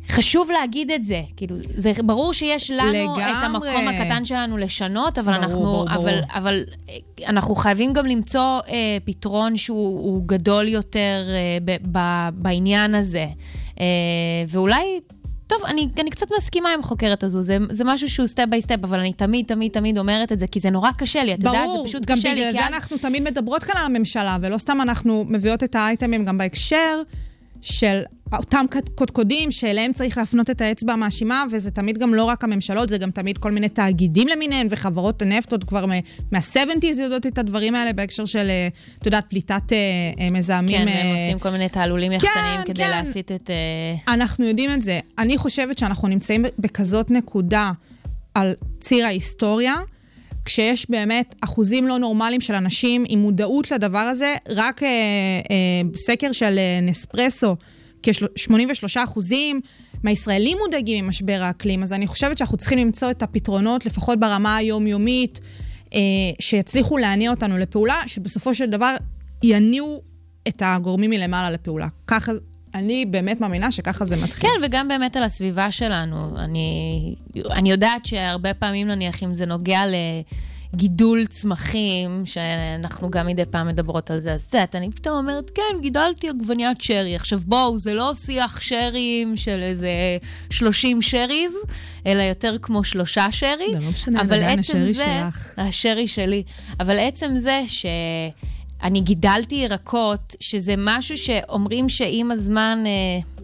[0.10, 3.24] חשוב להגיד את זה, כאילו, זה ברור שיש לנו לגמרי.
[3.24, 6.20] את המקום הקטן שלנו לשנות, אבל ברור, אנחנו, ברור, אבל, ברור.
[6.34, 6.96] אבל אה,
[7.28, 13.26] אנחנו חייבים גם למצוא אה, פתרון שהוא גדול יותר אה, ב, ב, בעניין הזה.
[13.80, 13.86] אה,
[14.48, 15.00] ואולי
[15.48, 18.78] טוב, אני, אני קצת מסכימה עם החוקרת הזו, זה, זה משהו שהוא step by step,
[18.84, 21.70] אבל אני תמיד, תמיד, תמיד אומרת את זה, כי זה נורא קשה לי, את יודעת,
[21.78, 22.42] זה פשוט קשה לי.
[22.42, 25.76] ברור, גם בגלל זה אנחנו תמיד מדברות כאן על הממשלה, ולא סתם אנחנו מביאות את
[25.76, 27.02] האייטמים גם בהקשר
[27.62, 28.02] של
[28.34, 32.98] אותם קודקודים שאליהם צריך להפנות את האצבע המאשימה, וזה תמיד גם לא רק הממשלות, זה
[32.98, 35.86] גם תמיד כל מיני תאגידים למיניהם, וחברות הנפט עוד כבר
[36.32, 38.68] מה-70's יודעות את הדברים האלה בהקשר של, אה,
[39.02, 39.78] את יודעת, פליטת אה,
[40.20, 40.78] אה, מזהמים.
[40.78, 42.90] כן, הם עושים כל מיני תעלולים כן, יחצניים כדי כן.
[42.90, 43.50] להסיט את...
[44.08, 45.00] אנחנו יודעים את זה.
[45.18, 47.72] אני חושבת שאנחנו נמצאים בכזאת נקודה
[48.34, 49.76] על ציר ההיסטוריה.
[50.46, 56.32] כשיש באמת אחוזים לא נורמליים של אנשים עם מודעות לדבר הזה, רק אה, אה, סקר
[56.32, 57.56] של אה, נספרסו,
[58.06, 59.62] כ-83 אחוזים
[60.04, 65.40] מהישראלים מודאגים ממשבר האקלים, אז אני חושבת שאנחנו צריכים למצוא את הפתרונות, לפחות ברמה היומיומית,
[65.94, 66.00] אה,
[66.40, 68.96] שיצליחו להניע אותנו לפעולה, שבסופו של דבר
[69.44, 70.02] יניעו
[70.48, 71.88] את הגורמים מלמעלה לפעולה.
[72.08, 72.32] ככה,
[72.76, 74.50] אני באמת מאמינה שככה זה מתחיל.
[74.50, 76.38] כן, וגם באמת על הסביבה שלנו.
[76.38, 77.16] אני,
[77.52, 79.94] אני יודעת שהרבה פעמים, נניח, אם זה נוגע ל...
[80.76, 85.50] גידול צמחים, שאנחנו גם מדי פעם מדברות על זה, אז את יודעת, אני פתאום אומרת,
[85.50, 87.16] כן, גידלתי עגבניית שרי.
[87.16, 89.90] עכשיו בואו, זה לא שיח שרים של איזה
[90.50, 91.54] 30 שריז,
[92.06, 93.74] אלא יותר כמו שלושה שרי.
[93.74, 95.54] זה לא משנה, זה עדיין השרי זה, שלך.
[95.58, 96.44] השרי שלי.
[96.80, 97.86] אבל עצם זה ש...
[98.84, 103.35] אני גידלתי ירקות, שזה משהו שאומרים שעם הזמן אה,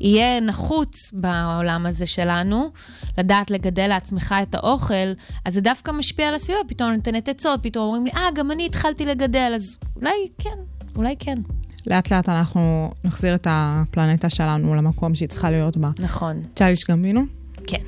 [0.00, 2.70] יהיה נחוץ בעולם הזה שלנו,
[3.18, 5.12] לדעת לגדל לעצמך את האוכל,
[5.44, 8.66] אז זה דווקא משפיע על הסביבה, פתאום נותנת עצות, פתאום אומרים לי, אה, גם אני
[8.66, 10.58] התחלתי לגדל, אז אולי כן,
[10.96, 11.38] אולי כן.
[11.86, 15.90] לאט לאט אנחנו נחזיר את הפלנטה שלנו למקום שהיא צריכה להיות בה.
[15.98, 16.42] נכון.
[16.54, 17.20] צ'אליש גמבינו?
[17.66, 17.82] כן.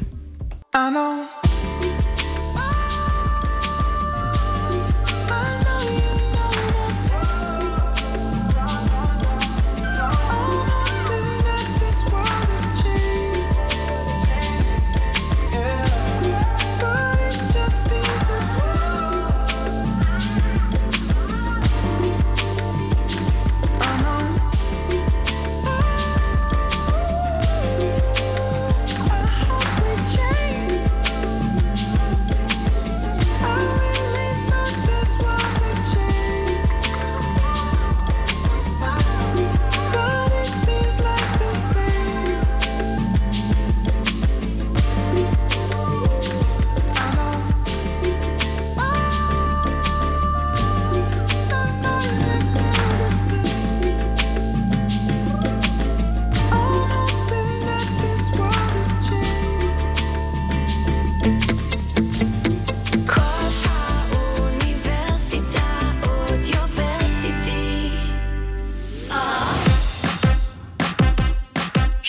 [0.75, 1.78] I know.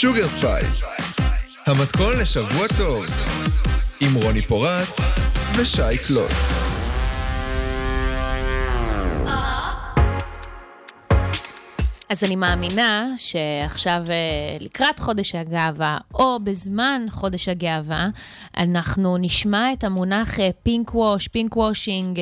[0.01, 0.86] Sugar Spice,
[1.65, 3.05] המתכון לשבוע טוב,
[4.01, 4.88] עם רוני פורט
[5.57, 6.31] ושי קלוט.
[12.09, 18.07] אז אני מאמינה שעכשיו אה, לקראת חודש הגאווה, או בזמן חודש הגאווה,
[18.57, 22.19] אנחנו נשמע את המונח pinkwash, pinkwashing.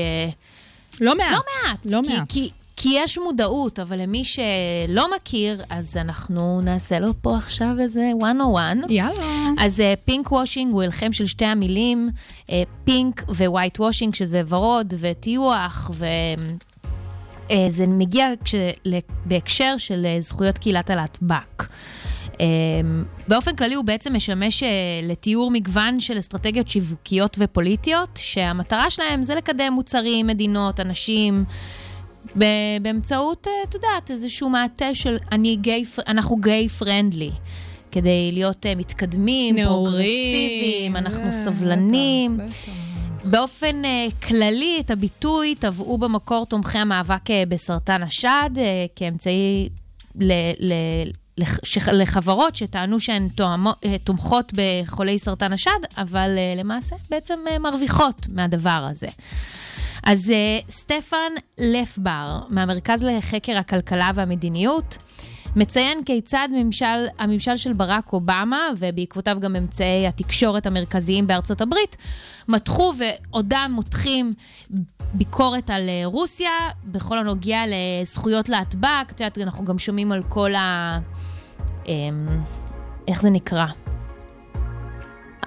[1.02, 1.32] לא מעט.
[1.32, 1.80] לא מעט.
[1.86, 2.30] לא כי, מעט.
[2.30, 8.12] כי, כי יש מודעות, אבל למי שלא מכיר, אז אנחנו נעשה לו פה עכשיו איזה
[8.22, 8.76] 101.
[8.90, 9.50] יאללה.
[9.60, 12.10] אז pink אה, washing הוא הלחם של שתי המילים,
[12.84, 16.06] pink whitewashing, שזה ורוד וטיוח, ו...
[17.48, 18.56] אה, זה מגיע כש...
[19.26, 21.68] בהקשר של אה, זכויות קהילת הלהטב"ק.
[22.34, 22.40] אמ,
[23.28, 24.64] באופן כללי הוא בעצם משמש
[25.04, 31.46] לתיאור מגוון של אסטרטגיות שיווקיות ופוליטיות, שהמטרה שלהם זה לקדם מוצרים, מדינות, אנשים,
[32.82, 37.32] באמצעות, אה, את יודעת, איזשהו מעטה של אני גיי, אנחנו gay friendly.
[37.92, 42.40] כדי להיות אה, מתקדמים, פרוגרסיביים, אנחנו סובלנים.
[43.24, 48.60] באופן אה, כללי, את הביטוי טבעו במקור תומכי המאבק אה, בסרטן השד אה,
[48.96, 49.70] כאמצעי
[50.20, 50.74] ל, ל,
[51.92, 53.28] לחברות שטענו שהן
[54.04, 59.08] תומכות בחולי סרטן השד, אבל למעשה בעצם מרוויחות מהדבר הזה.
[60.08, 60.32] אז
[60.70, 64.98] סטפן לפבר, מהמרכז לחקר הכלכלה והמדיניות,
[65.56, 71.98] מציין כיצד ממשל, הממשל של ברק אובמה, ובעקבותיו גם אמצעי התקשורת המרכזיים בארצות הברית,
[72.48, 74.34] מתחו ועודם מותחים
[75.14, 76.52] ביקורת על אה, רוסיה
[76.84, 79.06] בכל הנוגע לזכויות להטבק.
[79.12, 81.00] את יודעת, אנחנו גם שומעים על כל ה...
[81.86, 82.28] אמ,
[83.08, 83.66] איך זה נקרא?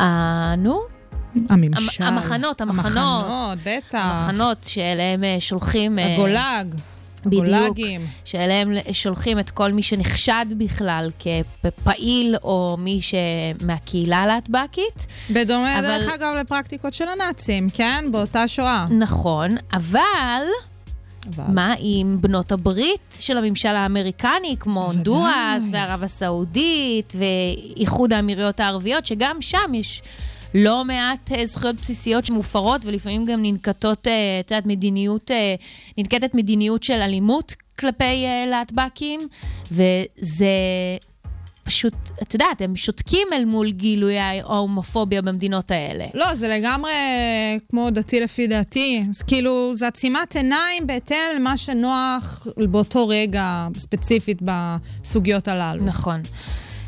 [0.01, 1.00] אה, נו?
[1.49, 2.05] הממשל.
[2.05, 3.25] המחנות, המחנות.
[3.25, 3.99] המחנות, בטח.
[3.99, 5.99] המחנות שאליהם אה, שולחים...
[5.99, 6.75] הגולאג.
[7.27, 7.79] בדיוק,
[8.25, 15.07] שאליהם שולחים את כל מי שנחשד בכלל כפעיל או מי שמהקהילה הלהטב"קית.
[15.31, 15.87] בדומה, אבל...
[15.87, 18.05] דרך אגב, לפרקטיקות של הנאצים, כן?
[18.13, 18.87] באותה שואה.
[18.91, 20.01] נכון, אבל...
[21.27, 21.45] אבל...
[21.49, 29.37] מה עם בנות הברית של הממשל האמריקני, כמו הונדורס וערב הסעודית ואיחוד האמירויות הערביות, שגם
[29.41, 30.03] שם יש
[30.55, 34.11] לא מעט uh, זכויות בסיסיות שמופרות, ולפעמים גם ננקטות, uh,
[34.41, 35.35] את יודעת, מדיניות, uh,
[35.99, 39.21] ננקטת מדיניות של אלימות כלפי uh, להטב"קים,
[39.73, 40.47] וזה...
[41.65, 46.05] פשוט, את יודעת, הם שותקים אל מול גילוי ההומופוביה במדינות האלה.
[46.15, 46.93] לא, זה לגמרי
[47.69, 49.05] כמו דתי לפי דעתי.
[49.09, 55.85] אז כאילו, זה עצימת עיניים בהתאם למה שנוח באותו רגע, ספציפית בסוגיות הללו.
[55.85, 56.21] נכון.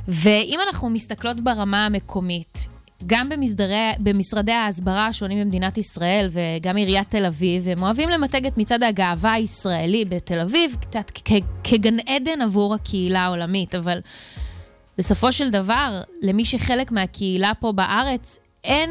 [0.09, 2.69] ואם אנחנו מסתכלות ברמה המקומית,
[3.07, 8.59] גם במסדרי, במשרדי ההסברה השונים במדינת ישראל וגם עיריית תל אביב, הם אוהבים למתג את
[8.59, 10.77] מצעד הגאווה הישראלי בתל אביב
[11.65, 13.99] כגן עדן עבור הקהילה העולמית, אבל
[14.99, 18.91] בסופו של דבר, למי שחלק מהקהילה פה בארץ, אין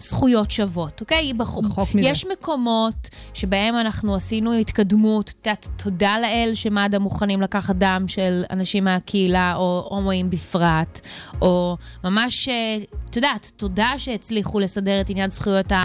[0.00, 1.32] זכויות שוות, אוקיי?
[1.40, 2.08] רחוק מזה.
[2.08, 8.42] יש מקומות שבהם אנחנו עשינו התקדמות, את יודעת, תודה לאל שמד"א מוכנים לקחת דם של
[8.50, 11.00] אנשים מהקהילה, או הומואים בפרט,
[11.42, 12.78] או ממש, אה,
[13.10, 15.84] את יודעת, תודה שהצליחו לסדר את עניין זכויות ה...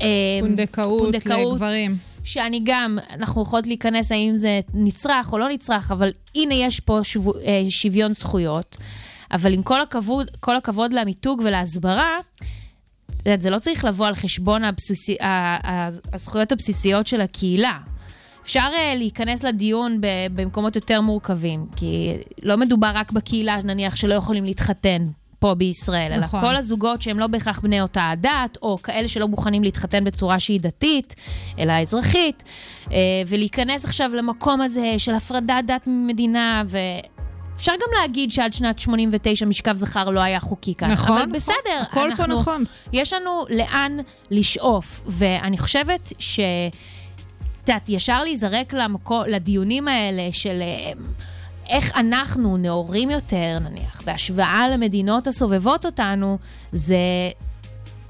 [0.00, 0.08] אה,
[1.12, 1.96] לגברים.
[2.24, 7.00] שאני גם, אנחנו יכולות להיכנס האם זה נצרך או לא נצרך, אבל הנה יש פה
[7.02, 8.76] שו, אה, שוויון זכויות.
[9.32, 12.16] אבל עם כל הכבוד, כל הכבוד למיתוג ולהסברה,
[13.36, 15.16] זה לא צריך לבוא על חשבון הבסיסי,
[16.12, 17.78] הזכויות הבסיסיות של הקהילה.
[18.42, 19.98] אפשר uh, להיכנס לדיון
[20.34, 25.06] במקומות יותר מורכבים, כי לא מדובר רק בקהילה, נניח, שלא יכולים להתחתן
[25.38, 26.40] פה בישראל, נכון.
[26.40, 30.40] אלא כל הזוגות שהם לא בהכרח בני אותה הדת, או כאלה שלא מוכנים להתחתן בצורה
[30.40, 31.14] שהיא דתית,
[31.58, 32.42] אלא אזרחית,
[32.86, 32.90] uh,
[33.28, 36.78] ולהיכנס עכשיו למקום הזה של הפרדת דת ממדינה, ו...
[37.62, 40.90] אפשר גם להגיד שעד שנת 89 משכב זכר לא היה חוקי כאן.
[40.90, 41.18] נכון.
[41.18, 41.82] אבל בסדר.
[41.82, 42.64] הכל אנחנו, פה נכון.
[42.92, 43.98] יש לנו לאן
[44.30, 46.40] לשאוף, ואני חושבת ש...
[47.62, 50.92] את יודעת, ישר להיזרק למקו, לדיונים האלה של אה,
[51.68, 56.38] איך אנחנו נאורים יותר, נניח, בהשוואה למדינות הסובבות אותנו,
[56.72, 56.96] זה...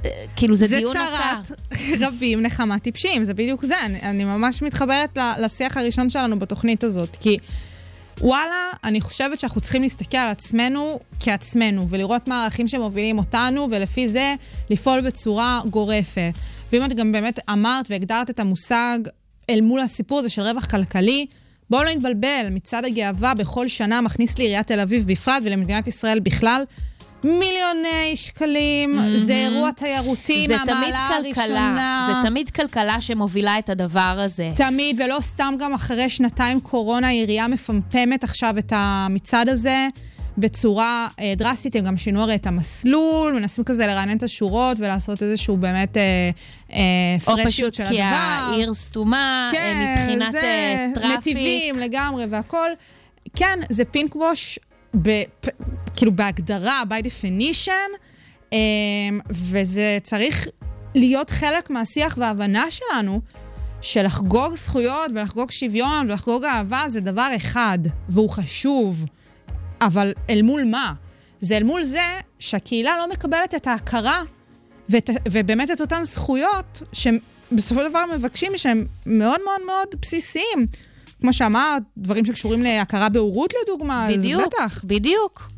[0.05, 1.41] אה, כאילו, זה, זה דיון יקר.
[1.45, 3.81] זה צרת רבים נחמה טיפשים, זה בדיוק זה.
[3.81, 7.39] אני, אני ממש מתחברת לשיח הראשון שלנו בתוכנית הזאת, כי
[8.23, 14.09] וואלה, אני חושבת שאנחנו צריכים להסתכל על עצמנו כעצמנו, ולראות מה הערכים שמובילים אותנו, ולפי
[14.09, 14.35] זה
[14.71, 16.33] לפעול בצורה גורפת.
[16.73, 18.99] ואם את גם באמת אמרת והגדרת את המושג
[19.51, 21.27] אל מול הסיפור הזה של רווח כלכלי,
[21.71, 26.65] בואו לא נתבלבל, מצעד הגאווה בכל שנה מכניס לעיריית תל אביב בפרט ולמדינת ישראל בכלל
[27.25, 29.03] מיליוני שקלים, mm-hmm.
[29.17, 32.09] זה אירוע תיירותי זה מהמעלה הראשונה.
[32.23, 34.51] זה תמיד כלכלה שמובילה את הדבר הזה.
[34.57, 39.89] תמיד, ולא סתם גם אחרי שנתיים קורונה, העירייה מפמפמת עכשיו את המצעד הזה.
[40.39, 45.23] בצורה אה, דרסטית, הם גם שינו הרי את המסלול, מנסים כזה לרענן את השורות ולעשות
[45.23, 46.31] איזשהו באמת אה,
[46.73, 47.97] אה, פרשיות של הדבר.
[47.97, 51.19] או פשוט כי העיר סתומה, אה, כן, מבחינת זה, אה, traffic.
[51.19, 52.71] נתיבים לגמרי והכול.
[53.37, 54.59] כן, זה pinkwash
[55.03, 55.23] ב,
[55.97, 57.97] כאילו בהגדרה, by definition,
[58.53, 60.49] אמ, וזה צריך
[60.95, 63.21] להיות חלק מהשיח וההבנה שלנו,
[63.81, 67.79] שלחגוג זכויות ולחגוג שוויון ולחגוג אהבה זה דבר אחד,
[68.09, 69.05] והוא חשוב.
[69.81, 70.93] אבל אל מול מה?
[71.41, 74.23] זה אל מול זה שהקהילה לא מקבלת את ההכרה
[74.89, 80.67] ואת, ובאמת את אותן זכויות שבסופו של דבר מבקשים שהם מאוד מאוד מאוד בסיסיים.
[81.21, 84.85] כמו שאמרת, דברים שקשורים להכרה בהורות לדוגמה, בדיוק, אז בטח.
[84.85, 85.52] בדיוק.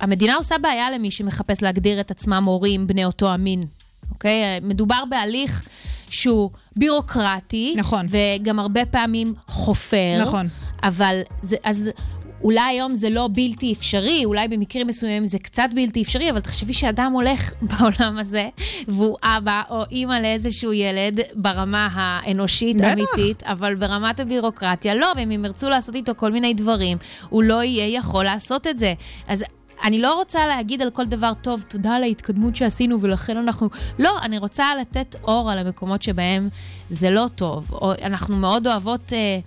[0.00, 3.64] המדינה עושה בעיה למי שמחפש להגדיר את עצמם הורים בני אותו המין,
[4.10, 4.60] אוקיי?
[4.62, 5.68] מדובר בהליך
[6.10, 7.74] שהוא בירוקרטי.
[7.76, 8.06] נכון.
[8.10, 10.14] וגם הרבה פעמים חופר.
[10.20, 10.48] נכון.
[10.82, 11.90] אבל זה, אז
[12.46, 16.72] אולי היום זה לא בלתי אפשרי, אולי במקרים מסוימים זה קצת בלתי אפשרי, אבל תחשבי
[16.72, 18.48] שאדם הולך בעולם הזה,
[18.88, 22.86] והוא אבא או אימא לאיזשהו ילד ברמה האנושית, בטח.
[22.92, 27.62] אמיתית, אבל ברמת הבירוקרטיה לא, ואם הם ירצו לעשות איתו כל מיני דברים, הוא לא
[27.62, 28.94] יהיה יכול לעשות את זה.
[29.28, 29.44] אז
[29.84, 33.68] אני לא רוצה להגיד על כל דבר, טוב, תודה על ההתקדמות שעשינו ולכן אנחנו...
[33.98, 36.48] לא, אני רוצה לתת אור על המקומות שבהם
[36.90, 37.72] זה לא טוב.
[37.72, 39.12] או אנחנו מאוד אוהבות...
[39.12, 39.38] אה,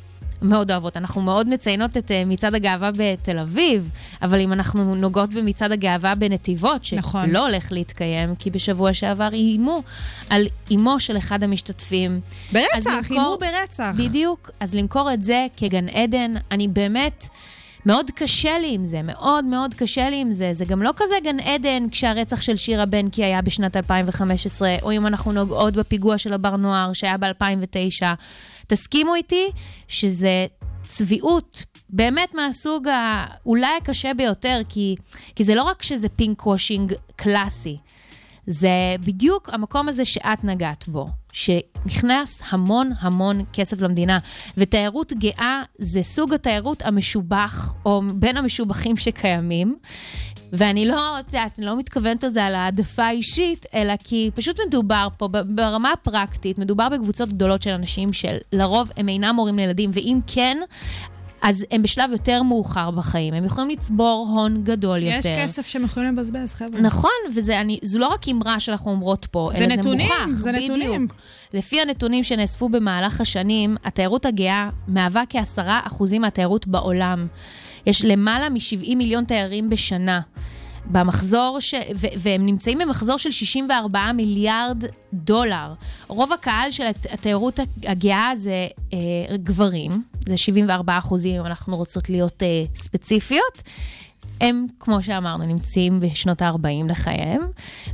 [0.41, 0.97] מאוד אוהבות.
[0.97, 6.15] אנחנו מאוד מציינות את אה, מצעד הגאווה בתל אביב, אבל אם אנחנו נוגעות במצעד הגאווה
[6.15, 7.36] בנתיבות, שלא נכון.
[7.36, 9.84] הולך להתקיים, כי בשבוע שעבר איימו
[10.30, 12.19] על אמו של אחד המשתתפים.
[12.54, 13.91] ברצח, הימור ברצח.
[13.97, 14.52] בדיוק.
[14.60, 17.28] אז למכור את זה כגן עדן, אני באמת...
[17.89, 20.49] מאוד קשה לי עם זה, מאוד מאוד קשה לי עם זה.
[20.54, 25.08] זה גם לא כזה גן עדן כשהרצח של שירה בנקי היה בשנת 2015, או אם
[25.08, 28.06] אנחנו נוגעות בפיגוע של הבר נוער שהיה ב-2009.
[28.67, 29.49] תסכימו איתי
[29.88, 30.45] שזה
[30.88, 34.95] צביעות, באמת מהסוג האולי הקשה ביותר, כי,
[35.36, 37.78] כי זה לא רק שזה פינק וושינג קלאסי.
[38.49, 44.19] זה בדיוק המקום הזה שאת נגעת בו, שנכנס המון המון כסף למדינה.
[44.57, 49.77] ותיירות גאה זה סוג התיירות המשובח, או בין המשובחים שקיימים.
[50.53, 55.91] ואני לא, את לא מתכוונת לזה על העדפה אישית, אלא כי פשוט מדובר פה, ברמה
[55.91, 60.57] הפרקטית, מדובר בקבוצות גדולות של אנשים שלרוב הם אינם הורים לילדים, ואם כן,
[61.41, 63.34] אז הם בשלב יותר מאוחר בחיים.
[63.34, 65.17] הם יכולים לצבור הון גדול יותר.
[65.17, 66.82] יש כסף שהם יכולים לבזבז, חבר'ה.
[66.82, 70.39] נכון, וזה אני, זו לא רק אמרה שאנחנו אומרות פה, זה אלא נתונים, זה מוכח.
[70.39, 70.78] זה בדיוק.
[70.78, 71.08] נתונים.
[71.54, 77.28] לפי הנתונים שנאספו במהלך השנים, התיירות הגאה מהווה כעשרה אחוזים מהתיירות בעולם.
[77.86, 80.21] יש למעלה מ-70 מיליון תיירים בשנה.
[80.89, 81.73] במחזור, ש...
[81.95, 85.73] ו- והם נמצאים במחזור של 64 מיליארד דולר.
[86.08, 88.97] רוב הקהל של הת- התיירות הגאה זה אה,
[89.38, 93.62] גברים, זה 74 אחוזים, אם אנחנו רוצות להיות אה, ספציפיות.
[94.41, 97.41] הם, כמו שאמרנו, נמצאים בשנות ה-40 לחייהם,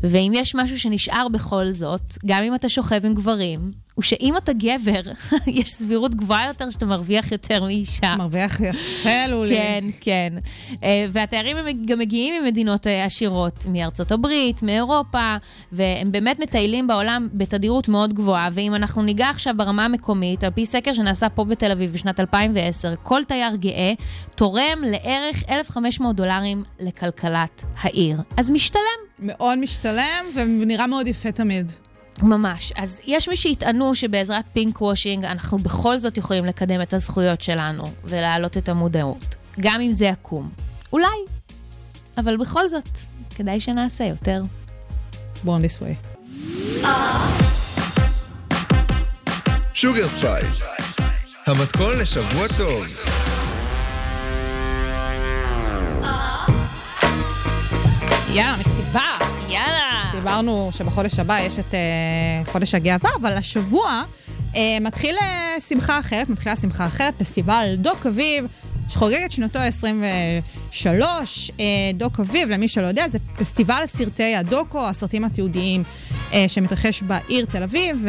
[0.03, 4.53] ואם יש משהו שנשאר בכל זאת, גם אם אתה שוכב עם גברים, הוא שאם אתה
[4.53, 5.01] גבר,
[5.47, 8.15] יש סבירות גבוהה יותר שאתה מרוויח יותר מאישה.
[8.17, 9.55] מרוויח יפה, לולי.
[9.55, 10.33] כן, כן.
[10.83, 15.35] אה, והתיירים הם גם מגיעים ממדינות אה, עשירות, מארצות הברית, מאירופה,
[15.71, 18.49] והם באמת מטיילים בעולם בתדירות מאוד גבוהה.
[18.53, 22.93] ואם אנחנו ניגע עכשיו ברמה המקומית, על פי סקר שנעשה פה בתל אביב בשנת 2010,
[23.03, 23.93] כל תייר גאה
[24.35, 28.17] תורם לערך 1,500 דולרים לכלכלת העיר.
[28.37, 28.81] אז משתלם.
[29.19, 31.71] מאוד משתלם ונראה מאוד יפה תמיד.
[32.21, 32.73] ממש.
[32.75, 37.83] אז יש מי שיטענו שבעזרת פינק וושינג אנחנו בכל זאת יכולים לקדם את הזכויות שלנו
[38.03, 40.49] ולהעלות את המודעות, גם אם זה יקום.
[40.93, 41.17] אולי,
[42.17, 42.89] אבל בכל זאת,
[43.35, 44.43] כדאי שנעשה יותר.
[45.45, 45.95] born this way.
[49.73, 50.65] Sugar Spice,
[51.45, 52.85] המתכון לשבוע טוב.
[58.29, 59.24] יאללה, מסיבה.
[60.25, 64.03] דיברנו שבחודש הבא יש את אה, חודש הגאווה, אבל השבוע
[64.53, 68.45] אה, מתחיל אה, שמחה אחרת, מתחילה שמחה אחרת, פסטיבל דוק אביב,
[68.89, 71.01] שחוגג את שנתו ה-23.
[71.47, 71.57] אה,
[71.95, 75.83] דוק אביב, למי שלא יודע, זה פסטיבל סרטי הדוקו, הסרטים התיעודיים
[76.47, 78.05] שמתרחש בעיר תל אביב,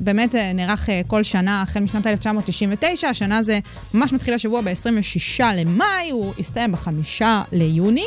[0.00, 3.58] ובאמת uh, נערך uh, כל שנה החל משנת 1999, השנה זה
[3.94, 8.06] ממש מתחיל השבוע ב-26 למאי, הוא יסתיים ב-5 ליוני.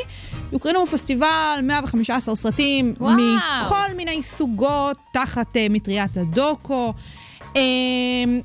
[0.52, 3.16] יוקרנו בפסטיבל 115 סרטים וואו.
[3.16, 6.94] מכל מיני סוגות תחת מטריית הדוקו.
[7.42, 7.58] Um,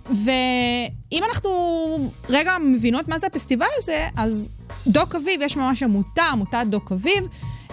[0.06, 1.50] ואם אנחנו
[2.28, 4.50] רגע מבינות מה זה הפסטיבל הזה, אז
[4.86, 7.24] דוק אביב, יש ממש עמותה, עמותת דוק אביב.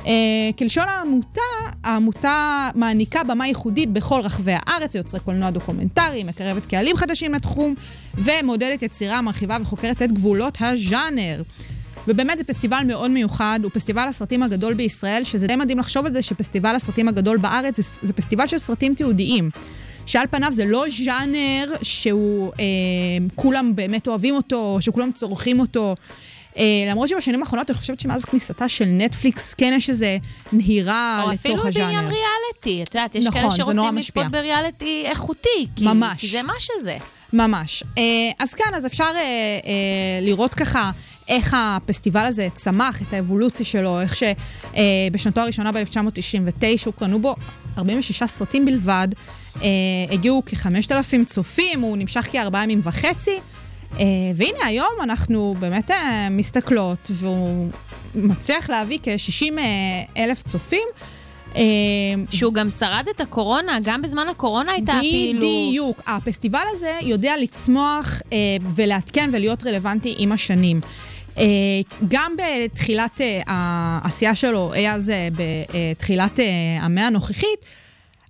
[0.03, 0.07] אה,
[0.57, 1.41] כלשון העמותה,
[1.83, 7.75] העמותה מעניקה במה ייחודית בכל רחבי הארץ, יוצרי קולנוע דוקומנטרי, מקרבת קהלים חדשים לתחום,
[8.15, 11.41] ומעודדת יצירה, מרחיבה וחוקרת את גבולות הז'אנר.
[12.07, 16.13] ובאמת זה פסטיבל מאוד מיוחד, הוא פסטיבל הסרטים הגדול בישראל, שזה די מדהים לחשוב על
[16.13, 19.49] זה שפסטיבל הסרטים הגדול בארץ זה, זה פסטיבל של סרטים תיעודיים.
[20.05, 22.65] שעל פניו זה לא ז'אנר שהוא, אה,
[23.35, 25.95] כולם באמת אוהבים אותו, או שכולם צורכים אותו.
[26.57, 30.17] אה, למרות שבשנים האחרונות אני חושבת שמאז כניסתה של נטפליקס, כן יש איזה
[30.51, 31.85] נהירה או לתוך אפילו הז'אנר.
[31.85, 32.83] בעניין ריאליטי.
[32.83, 33.97] את יודעת, יש נכון, כאלה שרוצים.
[33.97, 35.67] לצפות בריאליטי איכותי.
[35.75, 36.21] כי, ממש.
[36.21, 36.97] כי זה מה שזה.
[37.33, 37.83] ממש.
[37.97, 38.03] אה,
[38.39, 40.91] אז כן, אז אפשר אה, לראות ככה
[41.27, 47.35] איך הפסטיבל הזה צמח, את האבולוציה שלו, איך שבשנתו הראשונה ב-1999 הוקרנו בו
[47.77, 49.07] 46 סרטים בלבד,
[50.11, 53.39] הגיעו כ-5,000 צופים, הוא נמשך כארבעה ימים וחצי.
[53.99, 57.69] אה, והנה היום אנחנו באמת אה, מסתכלות, והוא
[58.15, 59.59] מצליח להביא כ-60
[60.17, 60.87] אלף צופים.
[61.55, 61.61] אה,
[62.31, 65.43] שהוא גם שרד את הקורונה, גם בזמן הקורונה הייתה פעילות.
[65.43, 66.01] בדיוק.
[66.07, 68.37] הפסטיבל הזה יודע לצמוח אה,
[68.75, 70.81] ולעדכן ולהיות רלוונטי עם השנים.
[71.37, 71.43] אה,
[72.07, 76.45] גם בתחילת אה, העשייה שלו, היה אז אה, בתחילת אה,
[76.81, 77.65] המאה הנוכחית,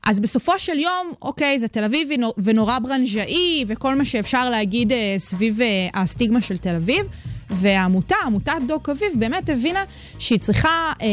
[0.08, 5.16] אז בסופו של יום, אוקיי, זה תל אביב ונורא ברנז'אי, וכל מה שאפשר להגיד אה,
[5.18, 7.06] סביב אה, הסטיגמה של תל אביב.
[7.50, 9.84] והעמותה, עמותת דוק אביב, באמת הבינה
[10.20, 11.08] שהיא צריכה אה,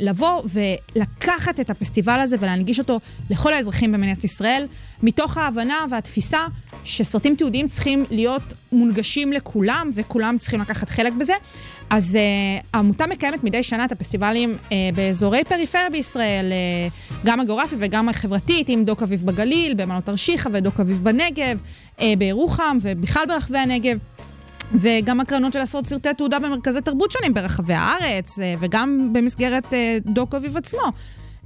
[0.00, 4.66] לבוא ולקחת את הפסטיבל הזה ולהנגיש אותו לכל האזרחים במדינת ישראל,
[5.02, 6.46] מתוך ההבנה והתפיסה
[6.84, 11.34] שסרטים תיעודיים צריכים להיות מונגשים לכולם, וכולם צריכים לקחת חלק בזה.
[11.90, 17.78] אז uh, העמותה מקיימת מדי שנה את הפסטיבלים uh, באזורי פריפריה בישראל, uh, גם הגיאוגרפית
[17.80, 21.60] וגם החברתית, עם דוק אביב בגליל, במעלות תרשיחא ודוק אביב בנגב,
[22.18, 23.98] בירוחם ובכלל ברחבי הנגב.
[24.74, 29.72] וגם הקרנות של עשרות סרטי תעודה במרכזי תרבות שונים ברחבי הארץ, וגם במסגרת
[30.04, 30.82] דוק אביב עצמו.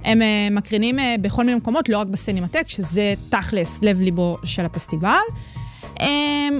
[0.03, 0.21] הם
[0.51, 5.17] מקרינים בכל מיני מקומות, לא רק בסינמטק, שזה תכלס לב-ליבו של הפסטיבל.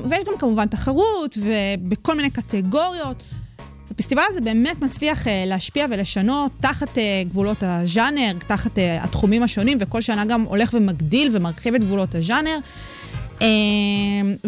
[0.10, 3.24] ויש גם כמובן תחרות, ובכל מיני קטגוריות.
[3.94, 9.78] הפסטיבל הזה באמת מצליח uh, להשפיע ולשנות תחת uh, גבולות הז'אנר, תחת uh, התחומים השונים,
[9.82, 12.58] וכל שנה גם הולך ומגדיל ומרחיב את גבולות הז'אנר.
[13.40, 13.44] Uh,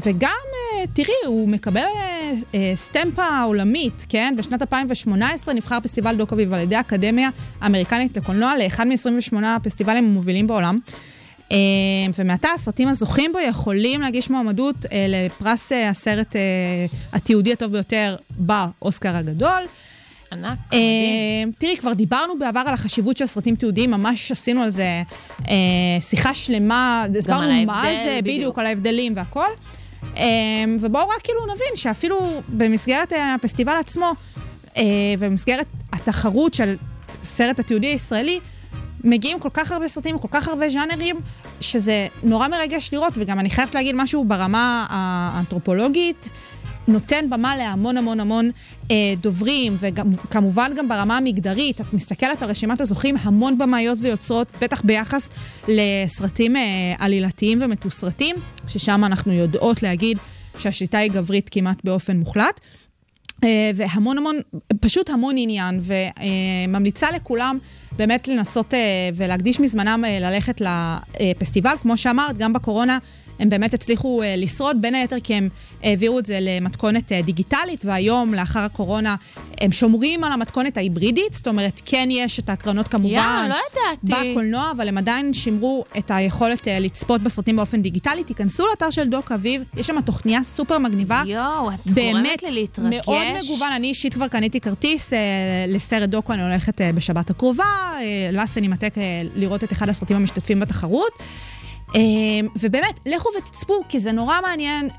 [0.05, 4.35] וגם, uh, תראי, הוא מקבל uh, uh, סטמפה עולמית, כן?
[4.37, 7.29] בשנת 2018 נבחר פסטיבל דוק אביב על ידי האקדמיה
[7.61, 10.79] האמריקנית לקולנוע לאחד מ-28 הפסטיבלים המובילים בעולם.
[11.51, 11.57] אה,
[12.17, 16.35] ומעתה הסרטים הזוכים בו יכולים להגיש מועמדות אה, לפרס אה, הסרט
[17.13, 19.61] התיעודי הטוב ביותר באוסקר הגדול.
[20.31, 21.51] ענק, מדהים.
[21.57, 25.03] תראי, כבר דיברנו בעבר על החשיבות של סרטים תיעודיים, ממש עשינו על זה
[25.99, 29.47] שיחה שלמה, הסברנו מה זה, בדיוק, על ההבדלים והכל.
[30.79, 34.13] ובואו רק כאילו נבין שאפילו במסגרת הפסטיבל עצמו,
[35.19, 36.75] ובמסגרת התחרות של
[37.23, 38.39] סרט התיעודי הישראלי,
[39.05, 41.15] מגיעים כל כך הרבה סרטים, כל כך הרבה ז'אנרים,
[41.61, 46.29] שזה נורא מרגש לראות, וגם אני חייבת להגיד משהו ברמה האנתרופולוגית.
[46.87, 48.51] נותן במה להמון המון המון
[48.91, 51.81] אה, דוברים, וכמובן גם ברמה המגדרית.
[51.81, 55.29] את מסתכלת על רשימת הזוכים, המון במאיות ויוצרות, בטח ביחס
[55.67, 56.61] לסרטים אה,
[56.99, 58.35] עלילתיים ומתוסרטים,
[58.67, 60.17] ששם אנחנו יודעות להגיד
[60.57, 62.59] שהשיטה היא גברית כמעט באופן מוחלט.
[63.43, 64.35] אה, והמון המון,
[64.81, 67.57] פשוט המון עניין, וממליצה לכולם
[67.97, 68.79] באמת לנסות אה,
[69.15, 71.75] ולהקדיש מזמנם אה, ללכת לפסטיבל.
[71.81, 72.97] כמו שאמרת, גם בקורונה
[73.39, 75.49] הם באמת הצליחו uh, לשרוד, בין היתר כי הם
[75.83, 79.15] העבירו את זה למתכונת uh, דיגיטלית, והיום, לאחר הקורונה,
[79.61, 84.31] הם שומרים על המתכונת ההיברידית, זאת אומרת, כן יש את ההקרנות כמובן, יא, לא ידעתי.
[84.31, 88.23] בקולנוע, אבל הם עדיין שימרו את היכולת uh, לצפות בסרטים באופן דיגיטלי.
[88.23, 91.23] תיכנסו לאתר של דוק אביב, יש שם תוכניה סופר מגניבה.
[91.25, 93.07] יואו, את גורמת לי להתרגש.
[93.07, 95.15] מאוד מגוון, אני אישית כבר קניתי כרטיס uh,
[95.67, 98.97] לסרט דוקו, אני הולכת uh, בשבת הקרובה, uh, לסנימטק uh,
[99.35, 101.11] לראות את אחד הסרטים המשתתפים בתחרות.
[101.95, 104.89] אמ, ובאמת, לכו ותצפו, כי זה נורא מעניין.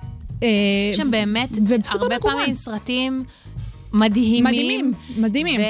[0.43, 0.49] אה,
[0.93, 1.49] יש שם באמת
[1.89, 3.25] הרבה פעמים סרטים
[3.93, 4.45] מדהימים.
[4.45, 5.61] מדהימים, מדהימים.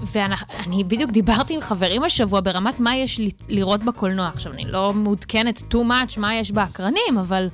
[0.00, 4.28] ואני בדיוק דיברתי עם חברים השבוע ברמת מה יש לראות בקולנוע.
[4.34, 7.48] עכשיו, אני לא מעודכנת too much מה יש באקרנים, אבל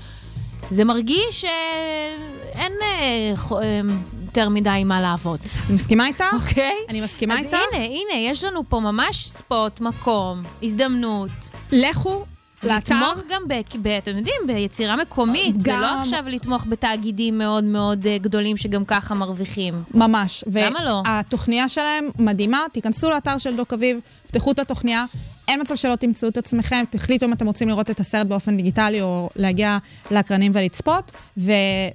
[0.70, 3.80] זה מרגיש שאין אה, אה,
[4.22, 5.38] יותר מדי מה לעבוד.
[5.66, 6.24] אני מסכימה איתך?
[6.32, 6.74] אוקיי.
[6.88, 7.54] אני מסכימה איתך.
[7.54, 11.30] אז הנה, הנה, יש לנו פה ממש ספוט, מקום, הזדמנות.
[11.72, 12.24] לכו
[12.66, 12.94] לאתר.
[12.94, 15.56] לתמוך גם, ב, ב, אתם יודעים, ביצירה מקומית.
[15.56, 15.60] גם...
[15.60, 19.74] זה לא עכשיו לתמוך בתאגידים מאוד מאוד אה, גדולים שגם ככה מרוויחים.
[19.94, 20.44] ממש.
[20.54, 21.02] למה לא?
[21.04, 25.04] והתוכניה שלהם מדהימה, תיכנסו לאתר של דוק אביב, פתחו את התוכניה.
[25.48, 29.02] אין מצב שלא תמצאו את עצמכם, תחליטו אם אתם רוצים לראות את הסרט באופן דיגיטלי
[29.02, 29.78] או להגיע
[30.10, 31.52] לאקרנים ולצפות, ו-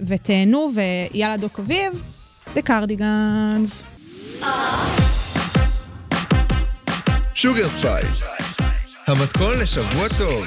[0.07, 2.03] ותהנו, ויאללה דוק אביב,
[2.55, 3.83] The Cardigans.
[7.33, 8.27] Sugar Spice
[9.09, 10.45] המתכון לשבוע טוב.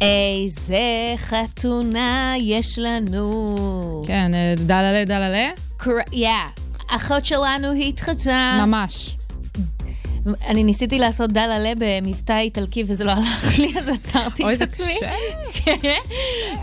[0.00, 4.02] איזה חתונה יש לנו.
[4.06, 5.50] כן, אה, דללה דללה?
[6.12, 6.28] יא.
[6.86, 8.66] אחות שלנו התחתנה.
[8.66, 9.16] ממש.
[10.46, 14.44] אני ניסיתי לעשות דללה במבטא איטלקי וזה לא הלך לי, אז עצרתי את עצמי.
[14.44, 15.12] אוי, זה קשה.
[15.82, 16.00] כן.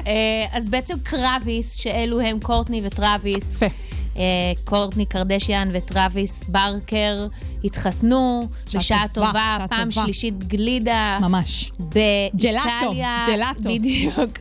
[0.08, 3.54] אה, אז בעצם קרביס, שאלו הם קורטני וטרוויס.
[3.54, 3.86] יפה.
[4.18, 4.24] אה,
[4.63, 7.28] קורטני קרדשיאן וטרוויס ברקר
[7.63, 10.05] התחתנו, בשעה טובה, פעם טובה.
[10.05, 11.18] שלישית גלידה.
[11.22, 11.72] ממש.
[11.80, 13.24] באיטליה.
[13.28, 13.63] ג'לאטו.
[13.63, 14.39] בדיוק,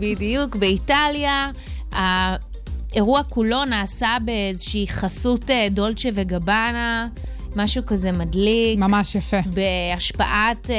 [0.00, 1.50] בדיוק, באיטליה.
[1.92, 7.08] האירוע כולו נעשה באיזושהי חסות אה, דולצ'ה וגבנה.
[7.56, 8.78] משהו כזה מדליק.
[8.78, 9.36] ממש יפה.
[9.46, 10.76] בהשפעת אה,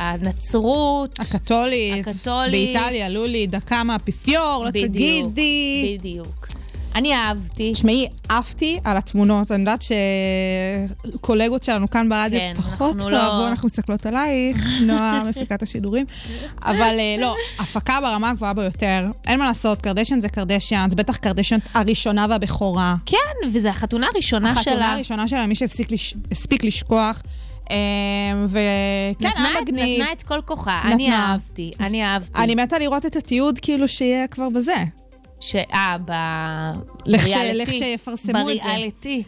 [0.00, 1.20] הנצרות.
[1.20, 2.06] הקתולית.
[2.06, 2.74] הקתולית.
[2.74, 5.96] באיטליה, לולי, דקה מהאפיפיור, לא תגידי.
[5.98, 6.41] בדיוק.
[6.94, 7.72] אני אהבתי.
[7.72, 9.84] תשמעי, עפתי על התמונות, אני יודעת
[11.14, 16.06] שקולגות שלנו כאן ברדיו כן, פחות לא- אוהבו, אנחנו מסתכלות עלייך, נועה, מפיקת השידורים.
[16.62, 19.10] אבל אה, לא, הפקה ברמה הגבוהה ביותר.
[19.26, 22.94] אין מה לעשות, קרדשן זה קרדשן, זה בטח קרדשן הראשונה והבכורה.
[23.06, 24.60] כן, וזו החתונה הראשונה שלה.
[24.60, 27.22] החתונה הראשונה שלה, מי שהספיק לשכוח.
[27.70, 27.76] אה,
[28.46, 30.00] וכן, היה מגניב.
[30.00, 30.80] נתנה את כל כוחה.
[30.84, 31.12] אני.
[31.12, 32.42] אהבתי, אני אהבתי.
[32.42, 34.84] אני מתה לראות את התיעוד, כאילו שיהיה כבר בזה.
[35.42, 35.56] ש...
[35.56, 36.12] אה, ב...
[37.06, 38.64] לכשיפרסמו את זה.
[38.64, 39.22] בריאליטי.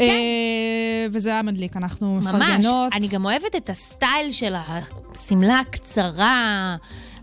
[0.00, 2.26] אה, וזה היה מדליק, אנחנו ממש.
[2.26, 2.92] מפרגנות.
[2.92, 6.76] אני גם אוהבת את הסטייל של השמלה הקצרה,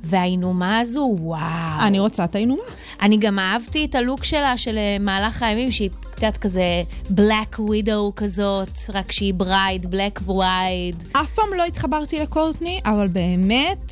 [0.04, 1.42] והאינומה הזו, וואו.
[1.80, 2.64] אני רוצה את האינומה.
[3.02, 8.14] אני גם אהבתי את הלוק שלה של אה, מהלך הימים, שהיא קצת כזה black widow
[8.16, 11.20] כזאת, רק שהיא bride, black bride.
[11.22, 13.92] אף פעם לא התחברתי לקורטני, אבל באמת,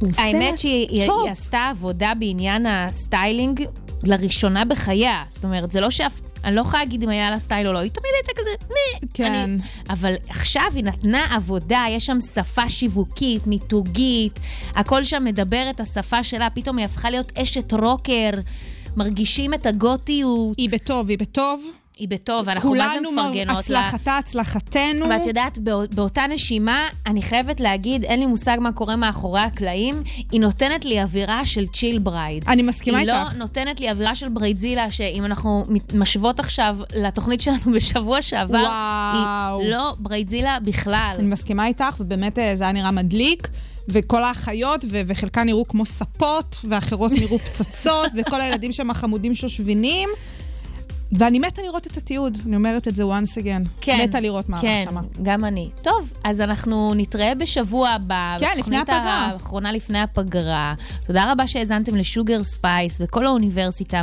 [0.00, 1.22] הוא עושה האמת שהיא היא- טוב.
[1.24, 3.62] היא עשתה עבודה בעניין הסטיילינג
[4.02, 5.22] לראשונה בחייה.
[5.28, 6.12] זאת אומרת, זה לא שאף...
[6.44, 8.50] אני לא יכולה להגיד אם היה לה סטייל או לא, היא תמיד הייתה כזה...
[8.68, 9.08] "נה".
[9.14, 9.32] כן.
[9.32, 9.56] אני,
[9.90, 14.40] אבל עכשיו היא נתנה עבודה, יש שם שפה שיווקית, מיתוגית,
[14.74, 18.30] הכל שם מדבר את השפה שלה, פתאום היא הפכה להיות אשת רוקר,
[18.96, 20.58] מרגישים את הגותיות.
[20.58, 21.64] היא בטוב, היא בטוב.
[21.96, 23.80] היא בטוב, אנחנו מה זה כולנו מפרגנות לה.
[23.80, 25.08] הצלחתה, הצלחתנו.
[25.10, 30.02] ואת יודעת, בא- באותה נשימה, אני חייבת להגיד, אין לי מושג מה קורה מאחורי הקלעים,
[30.32, 32.44] היא נותנת לי אווירה של chill bride.
[32.48, 33.32] אני מסכימה היא איתך.
[33.32, 39.60] לא נותנת לי אווירה של bridezilla, שאם אנחנו משוות עכשיו לתוכנית שלנו בשבוע שעבר, וואו.
[39.60, 41.12] היא לא bridezilla בכלל.
[41.18, 43.48] אני מסכימה איתך, ובאמת אה, זה היה נראה מדליק.
[43.88, 50.08] וכל האחיות, ו- וחלקן נראו כמו ספות, ואחרות נראו פצצות, וכל הילדים שם החמודים שושבינים.
[51.12, 53.68] ואני מתה לראות את התיעוד, אני אומרת את זה once again.
[53.80, 55.00] כן, מתה לראות מה כן, שמה.
[55.22, 55.70] גם אני.
[55.82, 58.36] טוב, אז אנחנו נתראה בשבוע הבא.
[58.40, 59.26] כן, לפני הפגרה.
[59.32, 60.74] האחרונה לפני הפגרה.
[61.06, 64.00] תודה רבה שהאזנתם ל Sugar Spice וקול האוניברסיטה,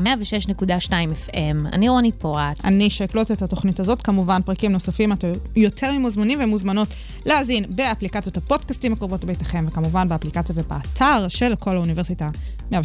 [0.49, 0.91] 106.2
[1.28, 1.68] FM.
[1.74, 2.66] אני רונית פורט.
[2.66, 3.32] אני שי קלוט.
[3.32, 6.88] את התוכנית הזאת, כמובן פרקים נוספים, אתם יותר ממוזמנים ומוזמנות
[7.26, 12.30] להאזין באפליקציות הפודקאסטים הקרובות לביתכם, וכמובן באפליקציה ובאתר של קול האוניברסיטה
[12.72, 12.76] 106.2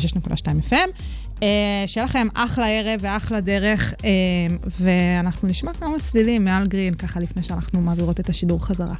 [0.70, 0.88] FM.
[1.42, 4.10] אה, שיהיה לכם אחלה ערב ואחלה דרך, אה,
[4.80, 8.94] ואנחנו נשמע כמה צלילים מעל גרין, ככה לפני שאנחנו מעבירות את השידור חזרה.